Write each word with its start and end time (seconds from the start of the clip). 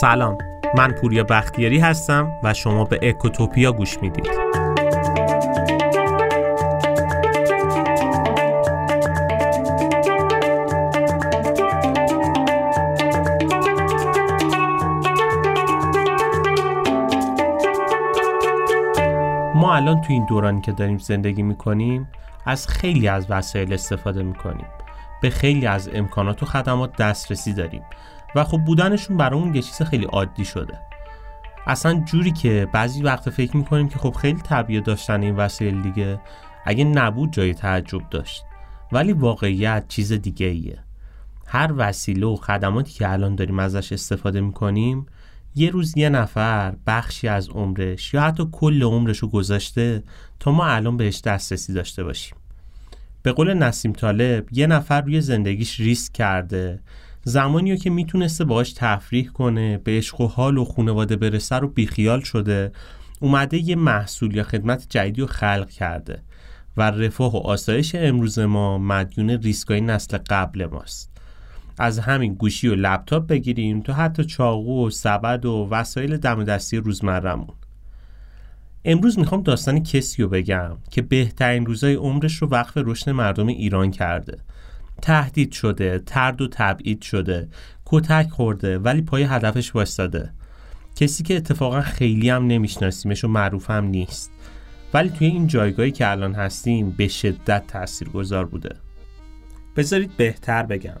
سلام. 0.00 0.38
من 0.76 0.92
پوریا 0.92 1.24
بختیاری 1.24 1.78
هستم 1.78 2.32
و 2.42 2.54
شما 2.54 2.84
به 2.84 2.98
اکوتوپیا 3.02 3.72
گوش 3.72 4.02
می‌دید. 4.02 4.26
ما 19.54 19.74
الان 19.74 20.00
تو 20.00 20.12
این 20.12 20.26
دورانی 20.26 20.60
که 20.60 20.72
داریم 20.72 20.98
زندگی 20.98 21.42
می‌کنیم 21.42 22.08
از 22.46 22.68
خیلی 22.68 23.08
از 23.08 23.30
وسایل 23.30 23.72
استفاده 23.72 24.22
می‌کنیم. 24.22 24.66
به 25.22 25.30
خیلی 25.30 25.66
از 25.66 25.90
امکانات 25.94 26.42
و 26.42 26.46
خدمات 26.46 26.96
دسترسی 26.96 27.52
داریم. 27.52 27.82
و 28.36 28.44
خب 28.44 28.58
بودنشون 28.58 29.16
برامون 29.16 29.54
یه 29.54 29.62
چیز 29.62 29.82
خیلی 29.82 30.04
عادی 30.04 30.44
شده. 30.44 30.78
اصلا 31.66 32.00
جوری 32.00 32.32
که 32.32 32.68
بعضی 32.72 33.02
وقت 33.02 33.30
فکر 33.30 33.56
می‌کنیم 33.56 33.88
که 33.88 33.98
خب 33.98 34.12
خیلی 34.12 34.40
طبیعه 34.40 34.80
داشتن 34.80 35.22
این 35.22 35.36
وسایل 35.36 35.82
دیگه 35.82 36.20
اگه 36.64 36.84
نبود 36.84 37.32
جای 37.32 37.54
تعجب 37.54 38.10
داشت. 38.10 38.42
ولی 38.92 39.12
واقعیت 39.12 39.84
چیز 39.88 40.12
دیگه 40.12 40.46
ایه. 40.46 40.78
هر 41.46 41.72
وسیله 41.76 42.26
و 42.26 42.36
خدماتی 42.36 42.92
که 42.92 43.12
الان 43.12 43.34
داریم 43.34 43.58
ازش 43.58 43.92
استفاده 43.92 44.40
می‌کنیم 44.40 45.06
یه 45.54 45.70
روز 45.70 45.96
یه 45.96 46.08
نفر 46.08 46.74
بخشی 46.86 47.28
از 47.28 47.48
عمرش 47.48 48.14
یا 48.14 48.22
حتی 48.22 48.48
کل 48.52 48.82
عمرش 48.82 49.18
رو 49.18 49.28
گذاشته 49.28 50.02
تا 50.40 50.52
ما 50.52 50.66
الان 50.66 50.96
بهش 50.96 51.20
دسترسی 51.20 51.72
داشته 51.72 52.04
باشیم. 52.04 52.36
به 53.22 53.32
قول 53.32 53.54
نسیم 53.54 53.92
طالب 53.92 54.48
یه 54.52 54.66
نفر 54.66 55.00
روی 55.00 55.20
زندگیش 55.20 55.80
ریسک 55.80 56.12
کرده 56.12 56.80
زمانی 57.28 57.76
که 57.76 57.90
می‌تونسته 57.90 58.44
باهاش 58.44 58.72
تفریح 58.72 59.28
کنه 59.28 59.78
به 59.78 59.92
عشق 59.92 60.20
و 60.20 60.26
حال 60.26 60.58
و 60.58 60.64
خونواده 60.64 61.16
برسه 61.16 61.56
رو 61.56 61.68
بیخیال 61.68 62.20
شده 62.20 62.72
اومده 63.20 63.58
یه 63.58 63.76
محصول 63.76 64.36
یا 64.36 64.42
خدمت 64.42 64.86
جدیدی 64.88 65.20
رو 65.20 65.26
خلق 65.26 65.70
کرده 65.70 66.22
و 66.76 66.90
رفاه 66.90 67.32
و 67.32 67.36
آسایش 67.36 67.94
امروز 67.94 68.38
ما 68.38 68.78
مدیون 68.78 69.30
ریسکای 69.30 69.80
نسل 69.80 70.18
قبل 70.28 70.66
ماست. 70.66 71.10
از 71.78 71.98
همین 71.98 72.34
گوشی 72.34 72.68
و 72.68 72.74
لپتاپ 72.74 73.26
بگیریم 73.26 73.80
تا 73.80 73.92
حتی 73.92 74.24
چاقو 74.24 74.86
و 74.86 74.90
سبد 74.90 75.46
و 75.46 75.68
وسایل 75.70 76.16
دم 76.16 76.44
دستی 76.44 76.76
روزمرمون 76.76 77.54
امروز 78.84 79.18
می‌خوام 79.18 79.42
داستان 79.42 79.82
کسی 79.82 80.22
رو 80.22 80.28
بگم 80.28 80.76
که 80.90 81.02
بهترین 81.02 81.66
روزای 81.66 81.94
عمرش 81.94 82.36
رو 82.36 82.48
وقف 82.48 82.72
رشد 82.76 83.10
مردم 83.10 83.46
ایران 83.46 83.90
کرده. 83.90 84.38
تهدید 85.02 85.52
شده 85.52 85.98
ترد 85.98 86.42
و 86.42 86.48
تبعید 86.48 87.02
شده 87.02 87.48
کتک 87.86 88.28
خورده 88.30 88.78
ولی 88.78 89.02
پای 89.02 89.22
هدفش 89.22 89.74
وایستاده. 89.74 90.30
کسی 90.96 91.22
که 91.22 91.36
اتفاقا 91.36 91.80
خیلی 91.80 92.30
هم 92.30 92.46
نمیشناسیمش 92.46 93.24
و 93.24 93.28
معروف 93.28 93.70
هم 93.70 93.84
نیست. 93.84 94.30
ولی 94.94 95.10
توی 95.10 95.26
این 95.26 95.46
جایگاهی 95.46 95.90
که 95.90 96.10
الان 96.10 96.34
هستیم 96.34 96.90
به 96.90 97.08
شدت 97.08 97.66
تأثیر 97.66 98.08
گذار 98.08 98.44
بوده. 98.44 98.76
بذارید 99.76 100.16
بهتر 100.16 100.62
بگم. 100.62 101.00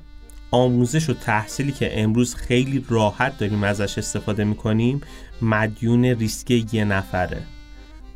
آموزش 0.50 1.10
و 1.10 1.14
تحصیلی 1.14 1.72
که 1.72 2.02
امروز 2.02 2.34
خیلی 2.34 2.84
راحت 2.88 3.38
داریم 3.38 3.64
ازش 3.64 3.98
استفاده 3.98 4.44
می‌کنیم 4.44 5.00
مدیون 5.42 6.04
ریسک 6.04 6.74
یه 6.74 6.84
نفره. 6.84 7.42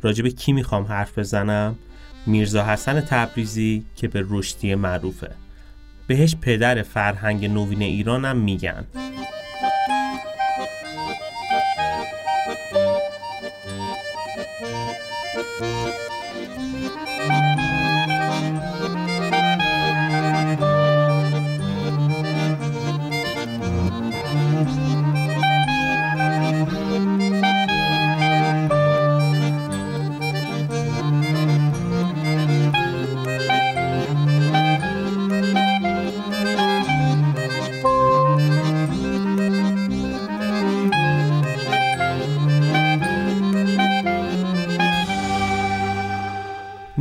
راجب 0.01 0.27
کی 0.27 0.53
می‌خوام 0.53 0.83
حرف 0.83 1.19
بزنم؟ 1.19 1.75
میرزا 2.25 2.63
حسن 2.65 3.01
تبریزی 3.01 3.85
که 3.95 4.07
به 4.07 4.25
رشدی 4.29 4.75
معروفه. 4.75 5.31
بهش 6.11 6.35
پدر 6.41 6.83
فرهنگ 6.83 7.45
نوین 7.45 7.81
ایرانم 7.81 8.37
میگن. 8.37 8.85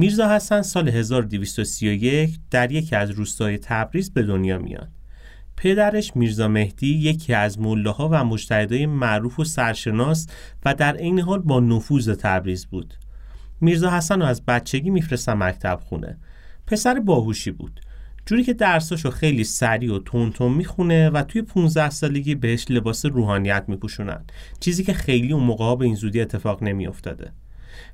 میرزا 0.01 0.29
حسن 0.29 0.63
سال 0.63 0.89
1231 0.89 2.39
در 2.51 2.73
یکی 2.73 2.97
از 2.97 3.11
روستای 3.11 3.59
تبریز 3.59 4.13
به 4.13 4.23
دنیا 4.23 4.59
میاد. 4.59 4.89
پدرش 5.57 6.17
میرزا 6.17 6.49
مهدی 6.49 6.99
یکی 6.99 7.35
از 7.35 7.59
ملاها 7.59 8.09
و 8.13 8.25
مجتهدای 8.25 8.87
معروف 8.87 9.41
و 9.41 9.45
سرشناس 9.45 10.27
و 10.65 10.75
در 10.75 10.97
عین 10.97 11.21
حال 11.21 11.39
با 11.39 11.61
نفوذ 11.61 12.11
تبریز 12.11 12.67
بود. 12.67 12.95
میرزا 13.61 13.91
حسن 13.91 14.21
رو 14.21 14.27
از 14.27 14.45
بچگی 14.45 14.91
میفرستن 14.91 15.33
مکتب 15.33 15.81
خونه. 15.85 16.19
پسر 16.67 17.01
باهوشی 17.01 17.51
بود. 17.51 17.81
جوری 18.27 18.45
که 18.45 18.55
درساشو 18.55 19.11
خیلی 19.11 19.45
سریع 19.45 19.95
و 19.95 19.99
تون 19.99 20.53
می‌خونه 20.53 21.11
و 21.11 21.23
توی 21.23 21.43
15 21.43 21.91
سالگی 21.91 22.35
بهش 22.35 22.67
لباس 22.69 23.07
روحانیت 23.07 23.65
میپوشونن. 23.69 24.25
چیزی 24.61 24.85
که 24.85 24.93
خیلی 24.93 25.33
اون 25.33 25.45
موقع 25.45 25.77
به 25.77 25.85
این 25.85 25.95
زودی 25.95 26.21
اتفاق 26.21 26.63
نمیافتاده. 26.63 27.33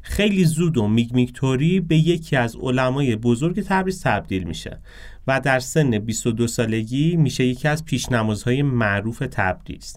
خیلی 0.02 0.44
زود 0.44 0.78
و 0.78 0.88
میگ 0.88 1.12
میگتوری 1.12 1.80
به 1.80 1.96
یکی 1.96 2.36
از 2.36 2.56
علمای 2.56 3.16
بزرگ 3.16 3.62
تبریز 3.62 4.02
تبدیل 4.02 4.44
میشه 4.44 4.78
و 5.26 5.40
در 5.40 5.58
سن 5.58 5.98
22 5.98 6.46
سالگی 6.46 7.16
میشه 7.16 7.44
یکی 7.44 7.68
از 7.68 7.84
پیشنمازهای 7.84 8.62
معروف 8.62 9.18
تبریز. 9.30 9.96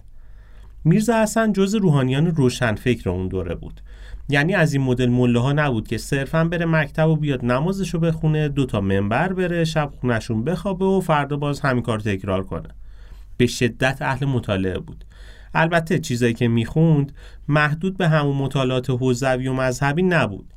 میرزا 0.83 1.22
حسن 1.22 1.53
جز 1.53 1.75
روحانیان 1.75 2.28
روشنفکر 2.28 3.09
اون 3.09 3.28
دوره 3.28 3.55
بود. 3.55 3.81
یعنی 4.29 4.55
از 4.55 4.73
این 4.73 4.81
مدل 4.81 5.09
مله 5.09 5.39
ها 5.39 5.53
نبود 5.53 5.88
که 5.88 5.97
صرفا 5.97 6.44
بره 6.44 6.66
مکتب 6.66 7.09
و 7.09 7.16
بیاد 7.16 7.45
نمازشو 7.45 7.99
بخونه 7.99 8.49
دو 8.49 8.66
تا 8.66 8.81
منبر 8.81 9.33
بره 9.33 9.63
شب 9.63 9.91
خونشون 10.01 10.44
بخوابه 10.44 10.85
و 10.85 11.01
فردا 11.01 11.38
باز 11.38 11.59
همین 11.59 11.83
کار 11.83 11.99
تکرار 11.99 12.44
کنه. 12.44 12.69
به 13.38 13.47
شدت 13.47 14.01
اهل 14.01 14.25
مطالعه 14.25 14.79
بود. 14.79 15.05
البته 15.53 15.99
چیزایی 15.99 16.33
که 16.33 16.47
می‌خوند 16.47 17.11
محدود 17.47 17.97
به 17.97 18.07
همون 18.07 18.37
مطالعات 18.37 18.89
حوزوی 18.89 19.47
و 19.47 19.53
مذهبی 19.53 20.03
نبود. 20.03 20.53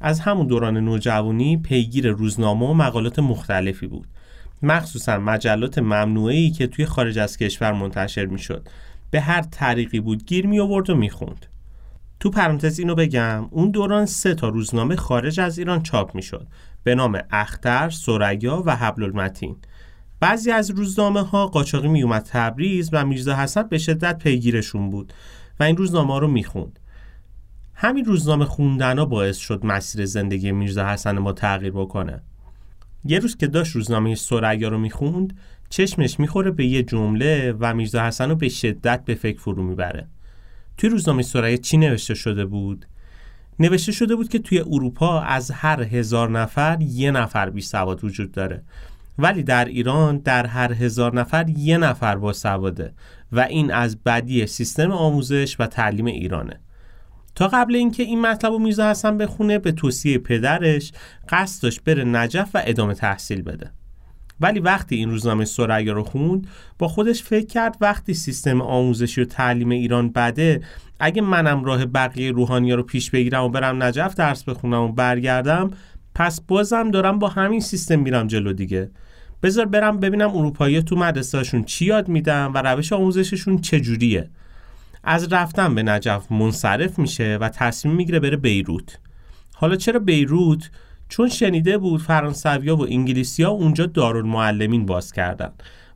از 0.00 0.20
همون 0.20 0.46
دوران 0.46 0.76
نوجوانی 0.76 1.56
پیگیر 1.56 2.10
روزنامه 2.10 2.66
و 2.66 2.74
مقالات 2.74 3.18
مختلفی 3.18 3.86
بود. 3.86 4.06
مخصوصا 4.62 5.18
مجلات 5.18 5.78
ممنوعی 5.78 6.50
که 6.50 6.66
توی 6.66 6.86
خارج 6.86 7.18
از 7.18 7.36
کشور 7.36 7.72
منتشر 7.72 8.26
می‌شد. 8.26 8.68
به 9.10 9.20
هر 9.20 9.42
طریقی 9.42 10.00
بود 10.00 10.26
گیر 10.26 10.46
می 10.46 10.60
آورد 10.60 10.90
و 10.90 10.94
می‌خوند. 10.94 11.46
تو 12.20 12.30
پرانتز 12.30 12.78
اینو 12.78 12.94
بگم 12.94 13.48
اون 13.50 13.70
دوران 13.70 14.06
سه 14.06 14.34
تا 14.34 14.48
روزنامه 14.48 14.96
خارج 14.96 15.40
از 15.40 15.58
ایران 15.58 15.82
چاپ 15.82 16.14
می‌شد. 16.14 16.46
به 16.82 16.94
نام 16.94 17.18
اختر، 17.30 17.90
سریا 17.90 18.62
و 18.66 18.76
حبل 18.76 19.02
المتین 19.02 19.56
بعضی 20.24 20.50
از 20.50 20.70
روزنامه 20.70 21.22
ها 21.22 21.46
قاچاقی 21.46 21.88
می 21.88 22.02
اومد 22.02 22.22
تبریز 22.22 22.90
و 22.92 23.06
میرزا 23.06 23.36
حسن 23.36 23.62
به 23.62 23.78
شدت 23.78 24.18
پیگیرشون 24.18 24.90
بود 24.90 25.12
و 25.60 25.62
این 25.62 25.76
روزنامه 25.76 26.20
رو 26.20 26.28
می‌خوند. 26.28 26.78
همین 27.74 28.04
روزنامه 28.04 28.44
خوندن 28.44 28.98
ها 28.98 29.04
باعث 29.04 29.36
شد 29.36 29.66
مسیر 29.66 30.04
زندگی 30.04 30.52
میرزا 30.52 30.86
حسن 30.86 31.18
ما 31.18 31.32
تغییر 31.32 31.72
بکنه. 31.72 32.22
یه 33.04 33.18
روز 33.18 33.36
که 33.36 33.46
داشت 33.46 33.72
روزنامه 33.72 34.14
سریا 34.14 34.68
رو 34.68 34.78
می‌خوند 34.78 35.38
چشمش 35.70 36.20
می‌خوره 36.20 36.50
به 36.50 36.66
یه 36.66 36.82
جمله 36.82 37.54
و 37.60 37.74
میرزا 37.74 38.02
حسن 38.02 38.28
رو 38.28 38.36
به 38.36 38.48
شدت 38.48 39.04
به 39.04 39.14
فکر 39.14 39.40
فرو 39.40 39.62
می‌بره. 39.62 40.08
توی 40.76 40.90
روزنامه 40.90 41.22
سریا 41.22 41.56
چی 41.56 41.76
نوشته 41.76 42.14
شده 42.14 42.46
بود؟ 42.46 42.86
نوشته 43.58 43.92
شده 43.92 44.16
بود 44.16 44.28
که 44.28 44.38
توی 44.38 44.60
اروپا 44.60 45.20
از 45.20 45.50
هر 45.50 45.82
هزار 45.82 46.30
نفر 46.30 46.78
یه 46.80 47.10
نفر 47.10 47.50
بی 47.50 47.60
سواد 47.60 48.04
وجود 48.04 48.32
داره. 48.32 48.62
ولی 49.18 49.42
در 49.42 49.64
ایران 49.64 50.18
در 50.18 50.46
هر 50.46 50.72
هزار 50.72 51.14
نفر 51.14 51.48
یه 51.48 51.78
نفر 51.78 52.16
با 52.16 52.32
سواده 52.32 52.94
و 53.32 53.40
این 53.40 53.72
از 53.72 54.02
بدی 54.02 54.46
سیستم 54.46 54.90
آموزش 54.92 55.56
و 55.60 55.66
تعلیم 55.66 56.06
ایرانه. 56.06 56.60
تا 57.34 57.48
قبل 57.48 57.74
اینکه 57.74 58.02
این 58.02 58.20
مطلب 58.20 58.52
رو 58.52 58.58
میرزا 58.58 58.90
حسن 58.90 59.18
بخونه 59.18 59.58
به 59.58 59.72
توصیه 59.72 60.18
پدرش 60.18 60.92
قصد 61.28 61.62
داشت 61.62 61.84
بره 61.84 62.04
نجف 62.04 62.50
و 62.54 62.62
ادامه 62.66 62.94
تحصیل 62.94 63.42
بده. 63.42 63.70
ولی 64.40 64.60
وقتی 64.60 64.96
این 64.96 65.10
روزنامه 65.10 65.44
سریا 65.44 65.92
رو 65.92 66.02
خوند 66.02 66.46
با 66.78 66.88
خودش 66.88 67.22
فکر 67.22 67.46
کرد 67.46 67.76
وقتی 67.80 68.14
سیستم 68.14 68.62
آموزشی 68.62 69.20
و 69.20 69.24
تعلیم 69.24 69.68
ایران 69.68 70.12
بده 70.12 70.60
اگه 71.00 71.22
منم 71.22 71.64
راه 71.64 71.86
بقیه 71.86 72.32
روحانیا 72.32 72.74
رو 72.74 72.82
پیش 72.82 73.10
بگیرم 73.10 73.44
و 73.44 73.48
برم 73.48 73.82
نجف 73.82 74.14
درس 74.14 74.44
بخونم 74.44 74.82
و 74.82 74.92
برگردم 74.92 75.70
پس 76.14 76.40
بازم 76.40 76.90
دارم 76.90 77.18
با 77.18 77.28
همین 77.28 77.60
سیستم 77.60 77.98
میرم 78.00 78.26
جلو 78.26 78.52
دیگه. 78.52 78.90
بذار 79.42 79.66
برم 79.66 80.00
ببینم 80.00 80.36
اروپایی 80.36 80.82
تو 80.82 80.96
مدرسهشون 80.96 81.64
چی 81.64 81.84
یاد 81.84 82.08
میدن 82.08 82.46
و 82.46 82.62
روش 82.62 82.92
آموزششون 82.92 83.58
چجوریه. 83.58 84.30
از 85.04 85.32
رفتن 85.32 85.74
به 85.74 85.82
نجف 85.82 86.32
منصرف 86.32 86.98
میشه 86.98 87.38
و 87.40 87.48
تصمیم 87.48 87.94
می‌گیره 87.94 88.20
بره 88.20 88.36
بیروت. 88.36 88.98
حالا 89.54 89.76
چرا 89.76 90.00
بیروت؟ 90.00 90.70
چون 91.08 91.28
شنیده 91.28 91.78
بود 91.78 92.00
فرانسویا 92.00 92.76
و 92.76 92.82
انگلیسیا 92.82 93.50
اونجا 93.50 93.86
دارالمعلمین 93.86 94.86
باز 94.86 95.12
کردن 95.12 95.52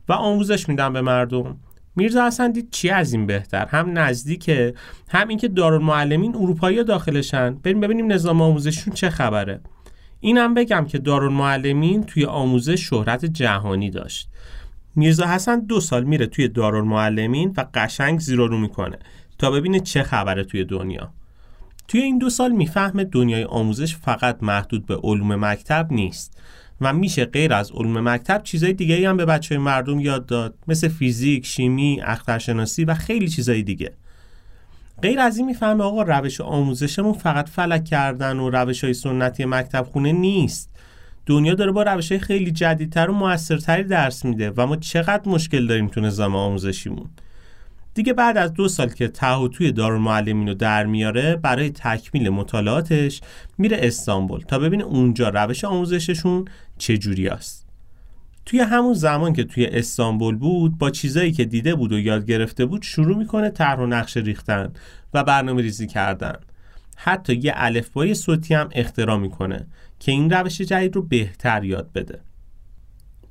و 0.09 0.13
آموزش 0.13 0.69
میدن 0.69 0.93
به 0.93 1.01
مردم. 1.01 1.57
میرزا 1.95 2.27
حسن 2.27 2.51
دید 2.51 2.71
چی 2.71 2.89
از 2.89 3.13
این 3.13 3.25
بهتر؟ 3.25 3.65
هم 3.65 3.99
نزدیکه 3.99 4.73
هم 5.09 5.27
اینکه 5.27 5.47
دارالمعلمین 5.47 6.35
اروپایی 6.35 6.83
داخلشن. 6.83 7.55
بریم 7.55 7.79
ببینیم 7.79 8.11
نظام 8.11 8.41
آموزششون 8.41 8.93
چه 8.93 9.09
خبره. 9.09 9.61
اینم 10.19 10.53
بگم 10.53 10.85
که 10.85 10.97
دارالمعلمین 10.97 12.03
توی 12.03 12.25
آموزش 12.25 12.89
شهرت 12.89 13.25
جهانی 13.25 13.89
داشت. 13.89 14.29
میرزا 14.95 15.25
حسن 15.27 15.59
دو 15.59 15.79
سال 15.79 16.03
میره 16.03 16.27
توی 16.27 16.47
دارالمعلمین 16.47 17.53
و 17.57 17.65
قشنگ 17.73 18.19
زیرو 18.19 18.47
رو 18.47 18.57
می‌کنه 18.57 18.99
تا 19.37 19.51
ببینه 19.51 19.79
چه 19.79 20.03
خبره 20.03 20.43
توی 20.43 20.65
دنیا. 20.65 21.13
توی 21.87 22.01
این 22.01 22.17
دو 22.17 22.29
سال 22.29 22.51
می‌فهمه 22.51 23.03
دنیای 23.03 23.43
آموزش 23.43 23.95
فقط 23.95 24.37
محدود 24.41 24.85
به 24.85 24.95
علوم 24.95 25.45
مکتب 25.45 25.87
نیست 25.91 26.41
و 26.81 26.93
میشه 26.93 27.25
غیر 27.25 27.53
از 27.53 27.71
علوم 27.71 28.09
مکتب 28.09 28.43
چیزای 28.43 28.73
دیگه 28.73 29.09
هم 29.09 29.17
به 29.17 29.25
بچه 29.25 29.57
مردم 29.57 29.99
یاد 29.99 30.25
داد 30.25 30.55
مثل 30.67 30.87
فیزیک، 30.87 31.45
شیمی، 31.45 32.01
اخترشناسی 32.03 32.85
و 32.85 32.93
خیلی 32.93 33.27
چیزای 33.27 33.63
دیگه. 33.63 33.93
غیر 35.01 35.19
از 35.19 35.37
این 35.37 35.45
می‌فهمه 35.45 35.83
آقا 35.83 36.03
روش 36.03 36.41
آموزشمون 36.41 37.13
فقط 37.13 37.49
فلک 37.49 37.85
کردن 37.85 38.39
و 38.39 38.49
روش 38.49 38.83
های 38.83 38.93
سنتی 38.93 39.45
مکتب 39.45 39.87
خونه 39.91 40.11
نیست. 40.11 40.69
دنیا 41.25 41.53
داره 41.53 41.71
با 41.71 41.83
روش 41.83 42.11
های 42.11 42.19
خیلی 42.19 42.51
جدیدتر 42.51 43.09
و 43.09 43.13
موثرتری 43.13 43.83
درس 43.83 44.25
میده 44.25 44.51
و 44.57 44.65
ما 44.65 44.75
چقدر 44.75 45.29
مشکل 45.29 45.67
داریم 45.67 45.87
تو 45.87 46.01
نظام 46.01 46.35
آموزشیمون. 46.35 47.09
دیگه 47.93 48.13
بعد 48.13 48.37
از 48.37 48.53
دو 48.53 48.67
سال 48.67 48.89
که 48.89 49.07
توی 49.53 49.71
دارالمعلمین 49.71 50.47
رو 50.47 50.53
در 50.53 50.85
میاره 50.85 51.35
برای 51.35 51.69
تکمیل 51.69 52.29
مطالعاتش 52.29 53.21
میره 53.57 53.77
استانبول. 53.81 54.41
تا 54.41 54.59
ببینه 54.59 54.83
اونجا 54.83 55.29
روش 55.29 55.63
آموزششون 55.63 56.45
چجوری 56.77 57.27
است. 57.27 57.68
توی 58.49 58.59
همون 58.59 58.93
زمان 58.93 59.33
که 59.33 59.43
توی 59.43 59.65
استانبول 59.65 60.35
بود 60.35 60.77
با 60.77 60.89
چیزایی 60.89 61.31
که 61.31 61.45
دیده 61.45 61.75
بود 61.75 61.91
و 61.91 61.99
یاد 61.99 62.25
گرفته 62.25 62.65
بود 62.65 62.81
شروع 62.81 63.17
می‌کنه 63.17 63.49
طرح 63.49 63.79
و 63.79 63.85
نقشه 63.85 64.19
ریختن 64.19 64.73
و 65.13 65.23
برنامه 65.23 65.61
ریزی 65.61 65.87
کردن. 65.87 66.35
حتی 66.95 67.35
یه 67.35 67.53
الفبای 67.55 68.13
صوتی 68.13 68.53
هم 68.53 68.69
اختراع 68.71 69.17
می‌کنه 69.17 69.67
که 69.99 70.11
این 70.11 70.29
روش 70.29 70.61
جدید 70.61 70.95
رو 70.95 71.01
بهتر 71.01 71.63
یاد 71.63 71.89
بده. 71.95 72.19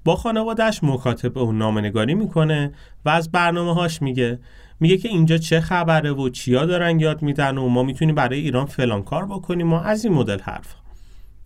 با 0.04 0.16
خانوادهش 0.16 0.80
مکاتبه 0.82 1.40
و 1.40 1.52
نامنگاری 1.52 2.14
می‌کنه 2.14 2.72
و 3.04 3.08
از 3.08 3.30
برنامه 3.30 3.74
هاش 3.74 4.02
میگه. 4.02 4.38
میگه 4.80 4.96
که 4.96 5.08
اینجا 5.08 5.38
چه 5.38 5.60
خبره 5.60 6.12
و 6.12 6.28
چیا 6.28 6.66
دارن 6.66 7.00
یاد 7.00 7.22
میدن 7.22 7.58
و 7.58 7.68
ما 7.68 7.82
می‌تونیم 7.82 8.14
برای 8.14 8.40
ایران 8.40 8.66
فلان 8.66 9.02
کار 9.02 9.26
بکنیم 9.26 9.72
و 9.72 9.76
از 9.76 10.04
این 10.04 10.14
مدل 10.14 10.40
حرف 10.40 10.74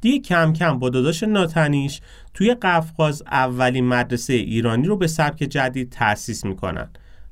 دیگه 0.03 0.19
کم 0.19 0.53
کم 0.53 0.79
با 0.79 0.91
داداش 0.91 1.23
ناتنیش 1.23 2.01
توی 2.35 2.55
قفقاز 2.55 3.23
اولین 3.23 3.89
مدرسه 3.89 4.33
ایرانی 4.33 4.87
رو 4.87 4.97
به 4.97 5.07
سبک 5.07 5.39
جدید 5.39 5.91
تأسیس 5.91 6.45
می‌کنن 6.45 6.89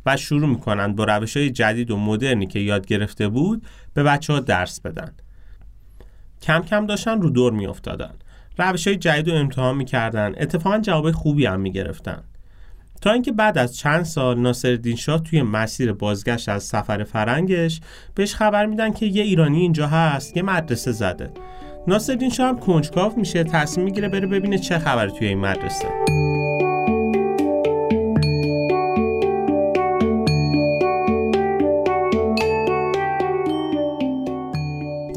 و 0.06 0.16
شروع 0.16 0.48
می‌کنن 0.48 0.94
با 0.94 1.04
روش 1.04 1.36
های 1.36 1.50
جدید 1.50 1.90
و 1.90 1.96
مدرنی 1.96 2.46
که 2.46 2.58
یاد 2.58 2.86
گرفته 2.86 3.28
بود 3.28 3.66
به 3.94 4.02
بچه 4.02 4.32
ها 4.32 4.40
درس 4.40 4.80
بدن. 4.80 5.12
کم 6.42 6.62
کم 6.62 6.86
داشتن 6.86 7.20
رو 7.20 7.30
دور 7.30 7.52
میافتادن. 7.52 8.14
روش 8.58 8.86
های 8.86 8.96
جدید 8.96 9.28
رو 9.28 9.36
امتحان 9.36 9.76
می‌کردن. 9.76 10.34
اتفاقا 10.36 10.78
جواب 10.78 11.10
خوبی 11.10 11.46
هم 11.46 11.60
می‌گرفتن. 11.60 12.22
تا 13.00 13.12
اینکه 13.12 13.32
بعد 13.32 13.58
از 13.58 13.76
چند 13.76 14.02
سال 14.02 14.40
ناصرالدین 14.40 14.96
شاه 14.96 15.22
توی 15.22 15.42
مسیر 15.42 15.92
بازگشت 15.92 16.48
از 16.48 16.62
سفر 16.62 17.04
فرنگش 17.04 17.80
بهش 18.14 18.34
خبر 18.34 18.66
میدن 18.66 18.92
که 18.92 19.06
یه 19.06 19.22
ایرانی 19.22 19.60
اینجا 19.60 19.86
هست 19.86 20.36
یه 20.36 20.42
مدرسه 20.42 20.92
زده. 20.92 21.30
ناصرالدین 21.86 22.30
شاه 22.30 22.48
هم 22.48 22.58
کنجکاو 22.58 23.12
میشه 23.16 23.44
تصمیم 23.44 23.84
می‌گیره 23.84 24.08
بره 24.08 24.26
ببینه 24.26 24.58
چه 24.58 24.78
خبره 24.78 25.10
توی 25.10 25.28
این 25.28 25.38
مدرسه. 25.38 25.88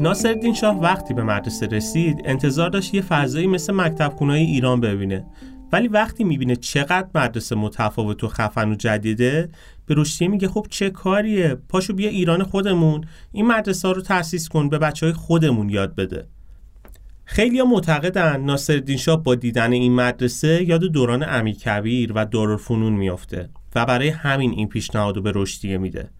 ناصرالدین 0.00 0.54
شاه 0.54 0.80
وقتی 0.80 1.14
به 1.14 1.22
مدرسه 1.22 1.66
رسید 1.66 2.22
انتظار 2.24 2.70
داشت 2.70 2.94
یه 2.94 3.02
فضایی 3.02 3.46
مثل 3.46 3.72
مکتب 3.72 4.22
ایران 4.22 4.80
ببینه. 4.80 5.26
ولی 5.72 5.88
وقتی 5.88 6.24
می‌بینه 6.24 6.56
چقدر 6.56 7.06
مدرسه 7.14 7.56
متفاوت 7.56 8.24
و 8.24 8.28
خفن 8.28 8.70
و 8.70 8.74
جدیده 8.74 9.48
به 9.86 9.94
رشدیه 9.98 10.28
میگه 10.28 10.48
خب 10.48 10.66
چه 10.70 10.90
کاریه؟ 10.90 11.54
پاشو 11.68 11.92
بیا 11.92 12.10
ایران 12.10 12.42
خودمون. 12.42 13.04
این 13.32 13.46
مدرسه 13.46 13.92
رو 13.92 14.02
تأسیس 14.02 14.48
کن 14.48 14.68
به 14.68 14.78
بچه 14.78 15.06
های 15.06 15.12
خودمون 15.12 15.68
یاد 15.68 15.94
بده. 15.94 16.33
خیلی 17.24 17.62
معتقدن 17.62 18.40
ناصرالدین 18.40 18.96
شاه 18.96 19.22
با 19.22 19.34
دیدن 19.34 19.72
این 19.72 19.94
مدرسه 19.94 20.64
یاد 20.68 20.80
دوران 20.80 21.24
امیر 21.28 21.54
کبیر 21.56 22.12
و 22.14 22.24
دارالفنون 22.24 22.92
میافته 22.92 23.48
و 23.74 23.86
برای 23.86 24.08
همین 24.08 24.50
این 24.50 24.68
پیشنهاد 24.68 25.16
رو 25.16 25.22
به 25.22 25.32
رشدیه 25.34 25.78
میده. 25.78 26.10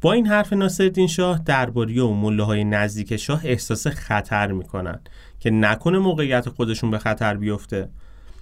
با 0.00 0.12
این 0.12 0.26
حرف 0.26 0.52
ناصرالدین 0.52 1.06
شاه 1.06 1.40
درباری 1.44 1.98
و 1.98 2.08
مله 2.08 2.42
های 2.42 2.64
نزدیک 2.64 3.16
شاه 3.16 3.40
احساس 3.44 3.86
خطر 3.86 4.52
می‌کنن 4.52 5.00
که 5.40 5.50
نکنه 5.50 5.98
موقعیت 5.98 6.48
خودشون 6.48 6.90
به 6.90 6.98
خطر 6.98 7.36
بیفته. 7.36 7.88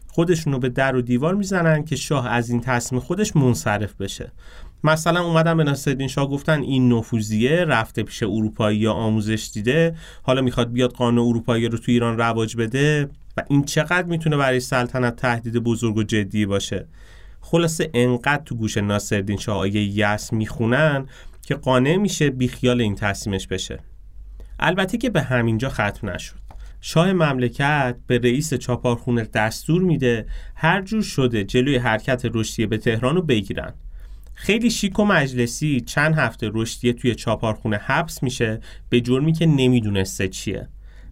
خودشون 0.07 0.53
رو 0.53 0.59
به 0.59 0.69
در 0.69 0.97
و 0.97 1.03
دیوار 1.03 1.35
می‌زنن 1.35 1.85
که 1.85 1.97
شاه 1.97 2.29
از 2.29 2.51
این 2.51 2.61
تصمیم 2.61 3.01
خودش 3.01 3.37
منصرف 3.37 3.95
بشه. 3.95 4.33
مثلا 4.85 5.21
اومدن 5.21 5.57
به 5.57 5.65
ناصرالدین 5.65 6.09
شاه 6.09 6.29
گفتن 6.31 6.63
این 6.63 6.93
نفوذیه 6.93 7.65
رفته 7.65 8.03
پیش 8.03 8.23
اروپایی 8.23 8.79
یا 8.79 8.93
آموزش 8.93 9.51
دیده. 9.55 9.97
حالا 10.23 10.43
می‌خواد 10.43 10.73
بیاد 10.73 10.93
قانون 10.93 11.29
اروپایی 11.29 11.69
رو 11.69 11.79
تو 11.79 11.93
ایران 11.93 12.19
رواج 12.19 12.57
بده 12.57 13.09
و 13.37 13.43
این 13.49 13.65
چقدر 13.65 14.07
می‌تونه 14.07 14.37
برای 14.37 14.61
سلطنت 14.61 15.17
تهدید 15.17 15.59
بزرگ 15.59 15.97
و 15.97 16.03
جدی 16.03 16.47
باشه. 16.47 16.87
خلاصه 17.41 17.91
انقدر 17.95 18.43
تو 18.45 18.55
گوش 18.55 18.77
ناصرالدین 18.77 19.37
شاه 19.37 19.59
آیه 19.59 19.99
یس 19.99 20.33
می‌خونن 20.33 21.07
که 21.43 21.55
قانع 21.55 21.97
میشه 21.97 22.31
بیخیال 22.31 22.81
این 22.81 22.95
تصمیمش 22.95 23.47
بشه. 23.47 23.79
البته 24.61 24.99
که 24.99 25.11
به 25.11 25.23
همینجا 25.23 25.69
ختم 25.69 26.11
نشد. 26.11 26.35
شاه 26.81 27.13
مملکت 27.13 27.97
به 28.07 28.19
رئیس 28.19 28.55
چاپارخونه 28.55 29.25
دستور 29.25 29.83
میده 29.83 30.27
هر 30.55 30.83
جور 30.83 31.03
شده 31.03 31.45
جلوی 31.45 31.77
حرکت 31.77 32.23
رشدیه 32.35 32.67
به 32.67 32.79
تهران 32.79 33.15
رو 33.15 33.23
بگیرن. 33.23 33.75
خیلی 34.41 34.71
شیک 34.71 34.99
و 34.99 35.05
مجلسی 35.05 35.81
چند 35.81 36.15
هفته 36.15 36.51
رشدیه 36.55 36.93
توی 36.93 37.15
چاپارخونه 37.15 37.77
حبس 37.77 38.23
میشه 38.23 38.61
به 38.89 39.01
جرمی 39.01 39.33
که 39.33 39.47
نمی‌دونسته 39.47 40.29
چیه. 40.29 40.69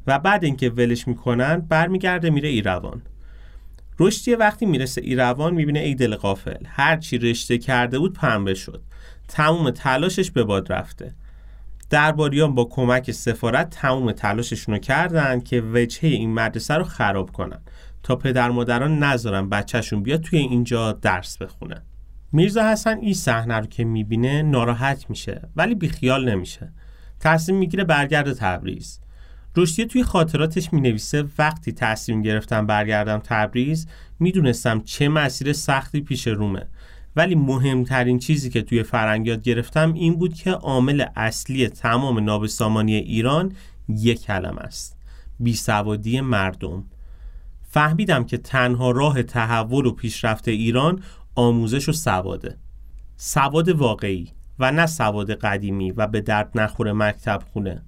و 0.06 0.18
بعد 0.18 0.44
اینکه 0.44 0.70
ولش 0.70 1.08
می‌کنن 1.08 1.56
برمیگرده 1.56 2.30
میره 2.30 2.48
ایروان. 2.48 3.02
رشدیه 3.98 4.36
وقتی 4.36 4.66
می‌رسه 4.66 5.00
ایروان 5.00 5.54
می‌بینه 5.54 5.78
ای 5.78 5.94
دل 5.94 6.16
قافل 6.16 6.64
هر 6.66 6.96
چی 6.96 7.18
رشته 7.18 7.58
کرده 7.58 7.98
بود 7.98 8.12
پنبه 8.12 8.54
شد. 8.54 8.82
تموم 9.28 9.70
تلاشش 9.70 10.30
به 10.30 10.44
باد 10.44 10.72
رفته. 10.72 11.14
درباریان 11.90 12.54
با 12.54 12.64
کمک 12.64 13.10
سفارت 13.10 13.70
تموم 13.70 14.12
تلاششون 14.12 14.74
رو 14.74 14.80
کردن 14.80 15.40
که 15.40 15.62
وجهه 15.74 16.10
این 16.10 16.34
مدرسه 16.34 16.74
رو 16.74 16.84
خراب 16.84 17.32
کنن. 17.32 17.60
تا 18.02 18.16
پدر 18.16 18.50
مادران 18.50 18.98
نذارن 18.98 19.48
بچهشون 19.48 20.02
بیاد 20.02 20.20
توی 20.20 20.38
اینجا 20.38 20.92
درس 20.92 21.38
بخونه 21.38 21.82
میرزا 22.36 22.70
حسن 22.70 22.98
این 22.98 23.14
صحنه 23.14 23.54
رو 23.54 23.66
که 23.66 23.84
می‌بینه 23.84 24.42
ناراحت 24.42 25.10
میشه 25.10 25.48
ولی 25.56 25.74
بیخیال 25.74 26.28
نمیشه. 26.28 26.72
تصمیم 27.20 27.58
می‌گیره 27.58 27.84
برگرده 27.84 28.34
تبریز. 28.34 29.00
رشدیه 29.56 29.84
توی 29.84 30.02
خاطراتش 30.02 30.72
می‌نویسه 30.72 31.24
وقتی 31.38 31.72
تصمیم 31.72 32.22
گرفتم 32.22 32.66
برگردم 32.66 33.18
تبریز 33.18 33.86
می‌دونستم 34.20 34.80
چه 34.80 35.08
مسیر 35.08 35.52
سختی 35.52 36.00
پیش 36.00 36.26
رومه. 36.26 36.66
ولی 37.16 37.34
مهمترین 37.34 38.18
چیزی 38.18 38.50
که 38.50 38.62
توی 38.62 38.82
فرنگیات 38.82 39.42
گرفتم 39.42 39.92
این 39.92 40.14
بود 40.14 40.34
که 40.34 40.50
عامل 40.50 41.04
اصلی 41.16 41.68
تمام 41.68 42.18
نابسامانی 42.18 42.94
ایران 42.94 43.52
یک 43.88 44.22
کلم 44.22 44.58
است. 44.58 44.96
بیسوادی 45.40 46.20
مردم. 46.20 46.84
فهمیدم 47.68 48.24
که 48.24 48.36
تنها 48.36 48.90
راه 48.90 49.22
تحول 49.22 49.86
و 49.86 49.90
پیشرفت 49.90 50.48
ایران 50.48 51.02
آموزش 51.36 51.88
و 51.88 51.92
سواده 51.92 52.56
سواد 53.16 53.68
واقعی 53.68 54.28
و 54.58 54.72
نه 54.72 54.86
سواد 54.86 55.30
قدیمی 55.30 55.90
و 55.90 56.06
به 56.06 56.20
درد 56.20 56.50
نخور 56.54 56.92
مکتب 56.92 57.42
خونه. 57.52 57.82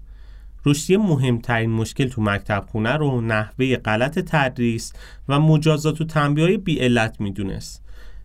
رشدی 0.67 0.97
مهمترین 0.97 1.71
مشکل 1.71 2.09
تو 2.09 2.23
مکتب 2.23 2.65
خونه 2.69 2.93
رو 2.93 3.21
نحوه 3.21 3.77
غلط 3.77 4.19
تدریس 4.19 4.93
و 5.29 5.41
مجازات 5.41 6.01
و 6.01 6.05
تنبیه 6.05 6.45
های 6.45 6.57
بی 6.57 6.79
علت 6.79 7.21
می‌دونست. 7.21 7.85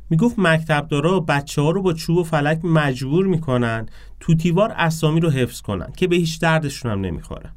می‌گفت 0.10 0.40
مکتبدارا 0.40 1.20
بچه 1.20 1.62
ها 1.62 1.72
رو 1.72 1.82
با 1.82 1.94
چوب 1.94 2.18
و 2.18 2.24
فلک 2.24 2.66
مجبور 2.66 3.26
می‌کنن 3.26 3.86
تو 4.20 4.36
تیوار 4.36 4.74
اسامی 4.78 5.20
رو 5.20 5.30
حفظ 5.30 5.62
کنن 5.62 5.92
که 5.98 6.08
به 6.08 6.16
هیچ 6.16 6.40
دردشون 6.40 6.92
هم 6.92 7.02
نمی‌خوره. 7.02 7.50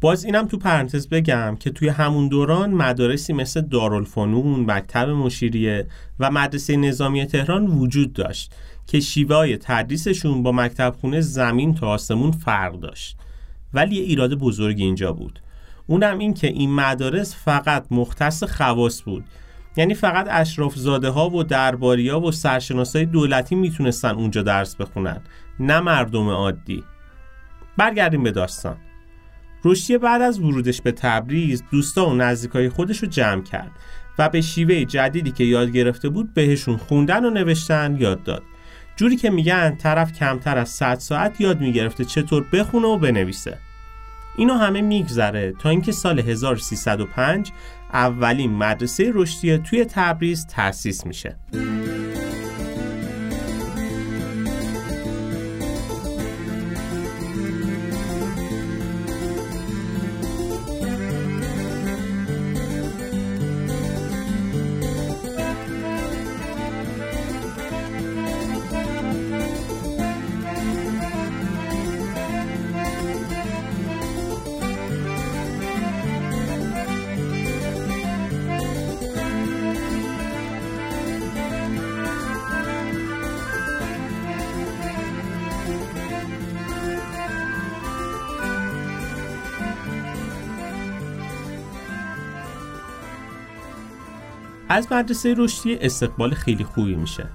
باز 0.00 0.24
اینم 0.24 0.46
تو 0.46 0.58
پرانتز 0.58 1.08
بگم 1.08 1.56
که 1.60 1.70
توی 1.70 1.88
همون 1.88 2.28
دوران 2.28 2.70
مدارسی 2.70 3.32
مثل 3.32 3.60
دارالفنون، 3.60 4.70
مکتب 4.70 5.08
مشیریه 5.08 5.86
و 6.20 6.30
مدرسه 6.30 6.76
نظامی 6.76 7.26
تهران 7.26 7.66
وجود 7.66 8.12
داشت 8.12 8.54
که 8.86 9.00
شیوه 9.00 9.36
های 9.36 9.56
تدریسشون 9.56 10.42
با 10.42 10.52
مکتب 10.52 10.94
خونه 11.00 11.20
زمین 11.20 11.74
تا 11.74 11.88
آسمون 11.88 12.30
فرق 12.30 12.80
داشت. 12.80 13.16
ولی 13.74 13.96
یه 13.96 14.02
ایراد 14.02 14.34
بزرگی 14.34 14.84
اینجا 14.84 15.12
بود. 15.12 15.40
اونم 15.86 16.18
این 16.18 16.34
که 16.34 16.46
این 16.46 16.74
مدارس 16.74 17.36
فقط 17.44 17.86
مختص 17.90 18.44
خواص 18.44 19.02
بود. 19.02 19.24
یعنی 19.76 19.94
فقط 19.94 20.26
اشراف 20.30 20.74
زاده 20.76 21.08
ها 21.08 21.30
و 21.30 21.42
درباری 21.42 22.10
و 22.10 22.30
سرشناسای 22.30 23.06
دولتی 23.06 23.54
می‌تونستن 23.54 24.14
اونجا 24.14 24.42
درس 24.42 24.76
بخونن 24.76 25.20
نه 25.60 25.80
مردم 25.80 26.28
عادی. 26.28 26.84
برگردیم 27.76 28.22
به 28.22 28.30
داستان. 28.30 28.76
رشدی 29.64 29.98
بعد 29.98 30.22
از 30.22 30.40
ورودش 30.40 30.82
به 30.82 30.92
تبریز 30.92 31.62
دوستا 31.70 32.10
و 32.10 32.14
نزدیکای 32.14 32.68
خودش 32.68 32.98
رو 32.98 33.08
جمع 33.08 33.42
کرد 33.42 33.70
و 34.18 34.28
به 34.28 34.40
شیوه 34.40 34.84
جدیدی 34.84 35.30
که 35.30 35.44
یاد 35.44 35.70
گرفته 35.70 36.08
بود 36.08 36.34
بهشون 36.34 36.76
خوندن 36.76 37.24
و 37.24 37.30
نوشتن 37.30 37.96
یاد 38.00 38.22
داد. 38.22 38.42
جوری 38.96 39.16
که 39.16 39.30
میگن 39.30 39.76
طرف 39.76 40.12
کمتر 40.12 40.58
از 40.58 40.68
100 40.68 40.98
ساعت 40.98 41.40
یاد 41.40 41.60
می‌گرفته 41.60 42.04
چطور 42.04 42.46
بخونه 42.52 42.86
و 42.86 42.98
بنویسه. 42.98 43.58
اینو 44.36 44.54
همه 44.54 44.82
میگذره 44.82 45.52
تا 45.58 45.68
اینکه 45.68 45.92
سال 45.92 46.18
1305 46.18 47.52
اولین 47.92 48.52
مدرسه 48.52 49.10
رشدیه 49.14 49.58
توی 49.58 49.84
تبریز 49.84 50.46
تأسیس 50.46 51.06
میشه. 51.06 51.36
از 94.80 94.92
مدرسه 94.92 95.34
رشدی 95.38 95.74
استقبال 95.74 96.34
خیلی 96.34 96.64
خوبی 96.64 96.94
میشه. 96.94 97.26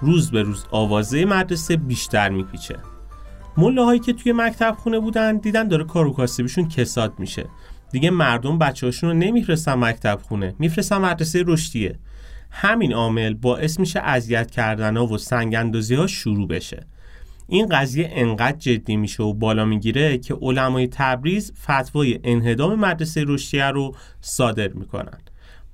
روز 0.00 0.30
به 0.30 0.42
روز 0.42 0.64
آوازه 0.70 1.24
مدرسه 1.24 1.76
بیشتر 1.76 2.28
میپیچه. 2.28 2.76
هایی 3.56 4.00
که 4.00 4.12
توی 4.12 4.32
مکتب 4.32 4.76
خونه 4.78 4.98
بودن 4.98 5.36
دیدن 5.36 5.68
داره 5.68 5.84
کار 5.84 6.06
و 6.06 6.12
کاسبیشون 6.12 6.68
کساد 6.68 7.12
میشه. 7.18 7.46
دیگه 7.92 8.10
مردم 8.10 8.58
بچه 8.58 8.86
هاشون 8.86 9.10
رو 9.10 9.16
نمیفرستن 9.16 9.74
مکتب 9.74 10.20
خونه 10.22 10.54
میفرستن 10.58 10.98
مدرسه 10.98 11.44
رشدیه. 11.46 11.98
همین 12.50 12.92
عامل 12.92 13.34
باعث 13.34 13.80
میشه 13.80 14.00
اذیت 14.00 14.50
کردن 14.50 14.96
ها 14.96 15.06
و 15.06 15.18
سنگ 15.18 15.76
ها 15.92 16.06
شروع 16.06 16.48
بشه. 16.48 16.86
این 17.48 17.66
قضیه 17.66 18.10
انقدر 18.12 18.56
جدی 18.58 18.96
میشه 18.96 19.22
و 19.22 19.34
بالا 19.34 19.64
می‌گیره 19.64 20.18
که 20.18 20.34
علمای 20.34 20.88
تبریز 20.88 21.52
فتوای 21.62 22.20
انهدام 22.24 22.74
مدرسه 22.74 23.24
رشدیه 23.26 23.64
رو 23.64 23.94
صادر 24.20 24.68
می‌کنن. 24.68 25.18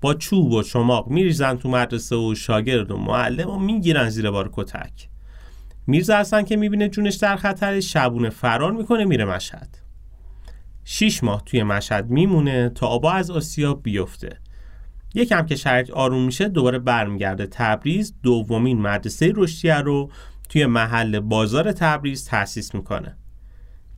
با 0.00 0.14
چوب 0.14 0.52
و 0.52 0.62
چماق 0.62 1.08
میریزن 1.08 1.56
تو 1.56 1.68
مدرسه 1.68 2.16
و 2.16 2.34
شاگرد 2.34 2.90
و 2.90 2.96
معلم 2.96 3.50
و 3.50 3.58
می‌گیرن 3.58 4.08
زیر 4.08 4.30
بار 4.30 4.50
کتک. 4.52 5.08
میرزا 5.86 6.16
هستن 6.16 6.42
که 6.42 6.56
می‌بینه 6.56 6.88
جونش 6.88 7.14
در 7.14 7.36
خطر 7.36 7.80
شبونه 7.80 8.30
فرار 8.30 8.72
می‌کنه 8.72 9.04
میره 9.04 9.24
مشهد. 9.24 9.78
شیش 10.84 11.24
ماه 11.24 11.42
توی 11.46 11.62
مشهد 11.62 12.10
میمونه 12.10 12.68
تا 12.68 12.86
آبا 12.86 13.12
از 13.12 13.30
آسیا 13.30 13.74
بیفته. 13.74 14.40
یکم 15.14 15.46
که 15.46 15.56
شرایط 15.56 15.90
آروم 15.90 16.24
میشه 16.24 16.48
دوباره 16.48 16.78
برمیگرده 16.78 17.46
تبریز 17.46 18.14
دومین 18.22 18.80
مدرسه 18.80 19.32
رشدیه 19.36 19.76
رو 19.76 20.10
توی 20.48 20.66
محل 20.66 21.20
بازار 21.20 21.72
تبریز 21.72 22.26
تأسیس 22.28 22.74
می‌کنه. 22.74 23.16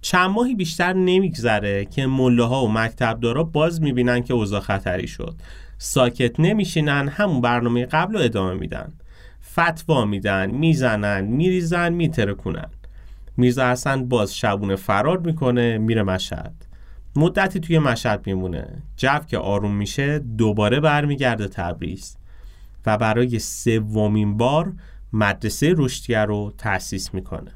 چند 0.00 0.30
ماهی 0.30 0.54
بیشتر 0.54 0.92
نمیگذره 0.92 1.85
که 1.85 2.07
ملاها 2.07 2.64
و 2.64 2.73
مکتبدارا 2.73 3.45
باز 3.45 3.83
می‌بینن 3.83 4.23
که 4.23 4.35
اوضاع 4.35 4.61
خطری 4.61 5.07
شد. 5.07 5.35
ساکت 5.83 6.41
نمیشینن 6.41 7.09
همون 7.09 7.41
برنامه 7.41 7.87
قبل 7.87 8.15
رو 8.15 8.21
ادامه 8.21 8.55
میدن. 8.55 8.93
فتوا 9.53 10.05
میدن 10.05 10.51
می‌زنن 10.51 11.21
میریزن 11.25 11.93
میترکونن. 11.93 12.69
میرزا 13.37 13.71
حسن 13.71 14.09
باز 14.09 14.37
شبونه 14.37 14.77
فرار 14.77 15.19
می‌کنه 15.19 15.79
میره 15.79 16.03
مشهد. 16.03 16.55
مدتی 17.17 17.61
توی 17.61 17.79
مشهد 17.79 18.27
میمونه. 18.27 18.83
جو 18.97 19.19
که 19.27 19.39
آروم 19.39 19.75
میشه 19.75 20.19
دوباره 20.19 20.81
برمیگرده 20.81 21.49
تبریز. 21.49 22.17
و 22.87 22.99
برای 22.99 23.39
سومین 23.39 24.37
بار 24.37 24.73
مدرسه 25.13 25.75
رشدیه 25.77 26.21
رو 26.21 26.53
تأسیس 26.59 27.15
می‌کنه. 27.15 27.51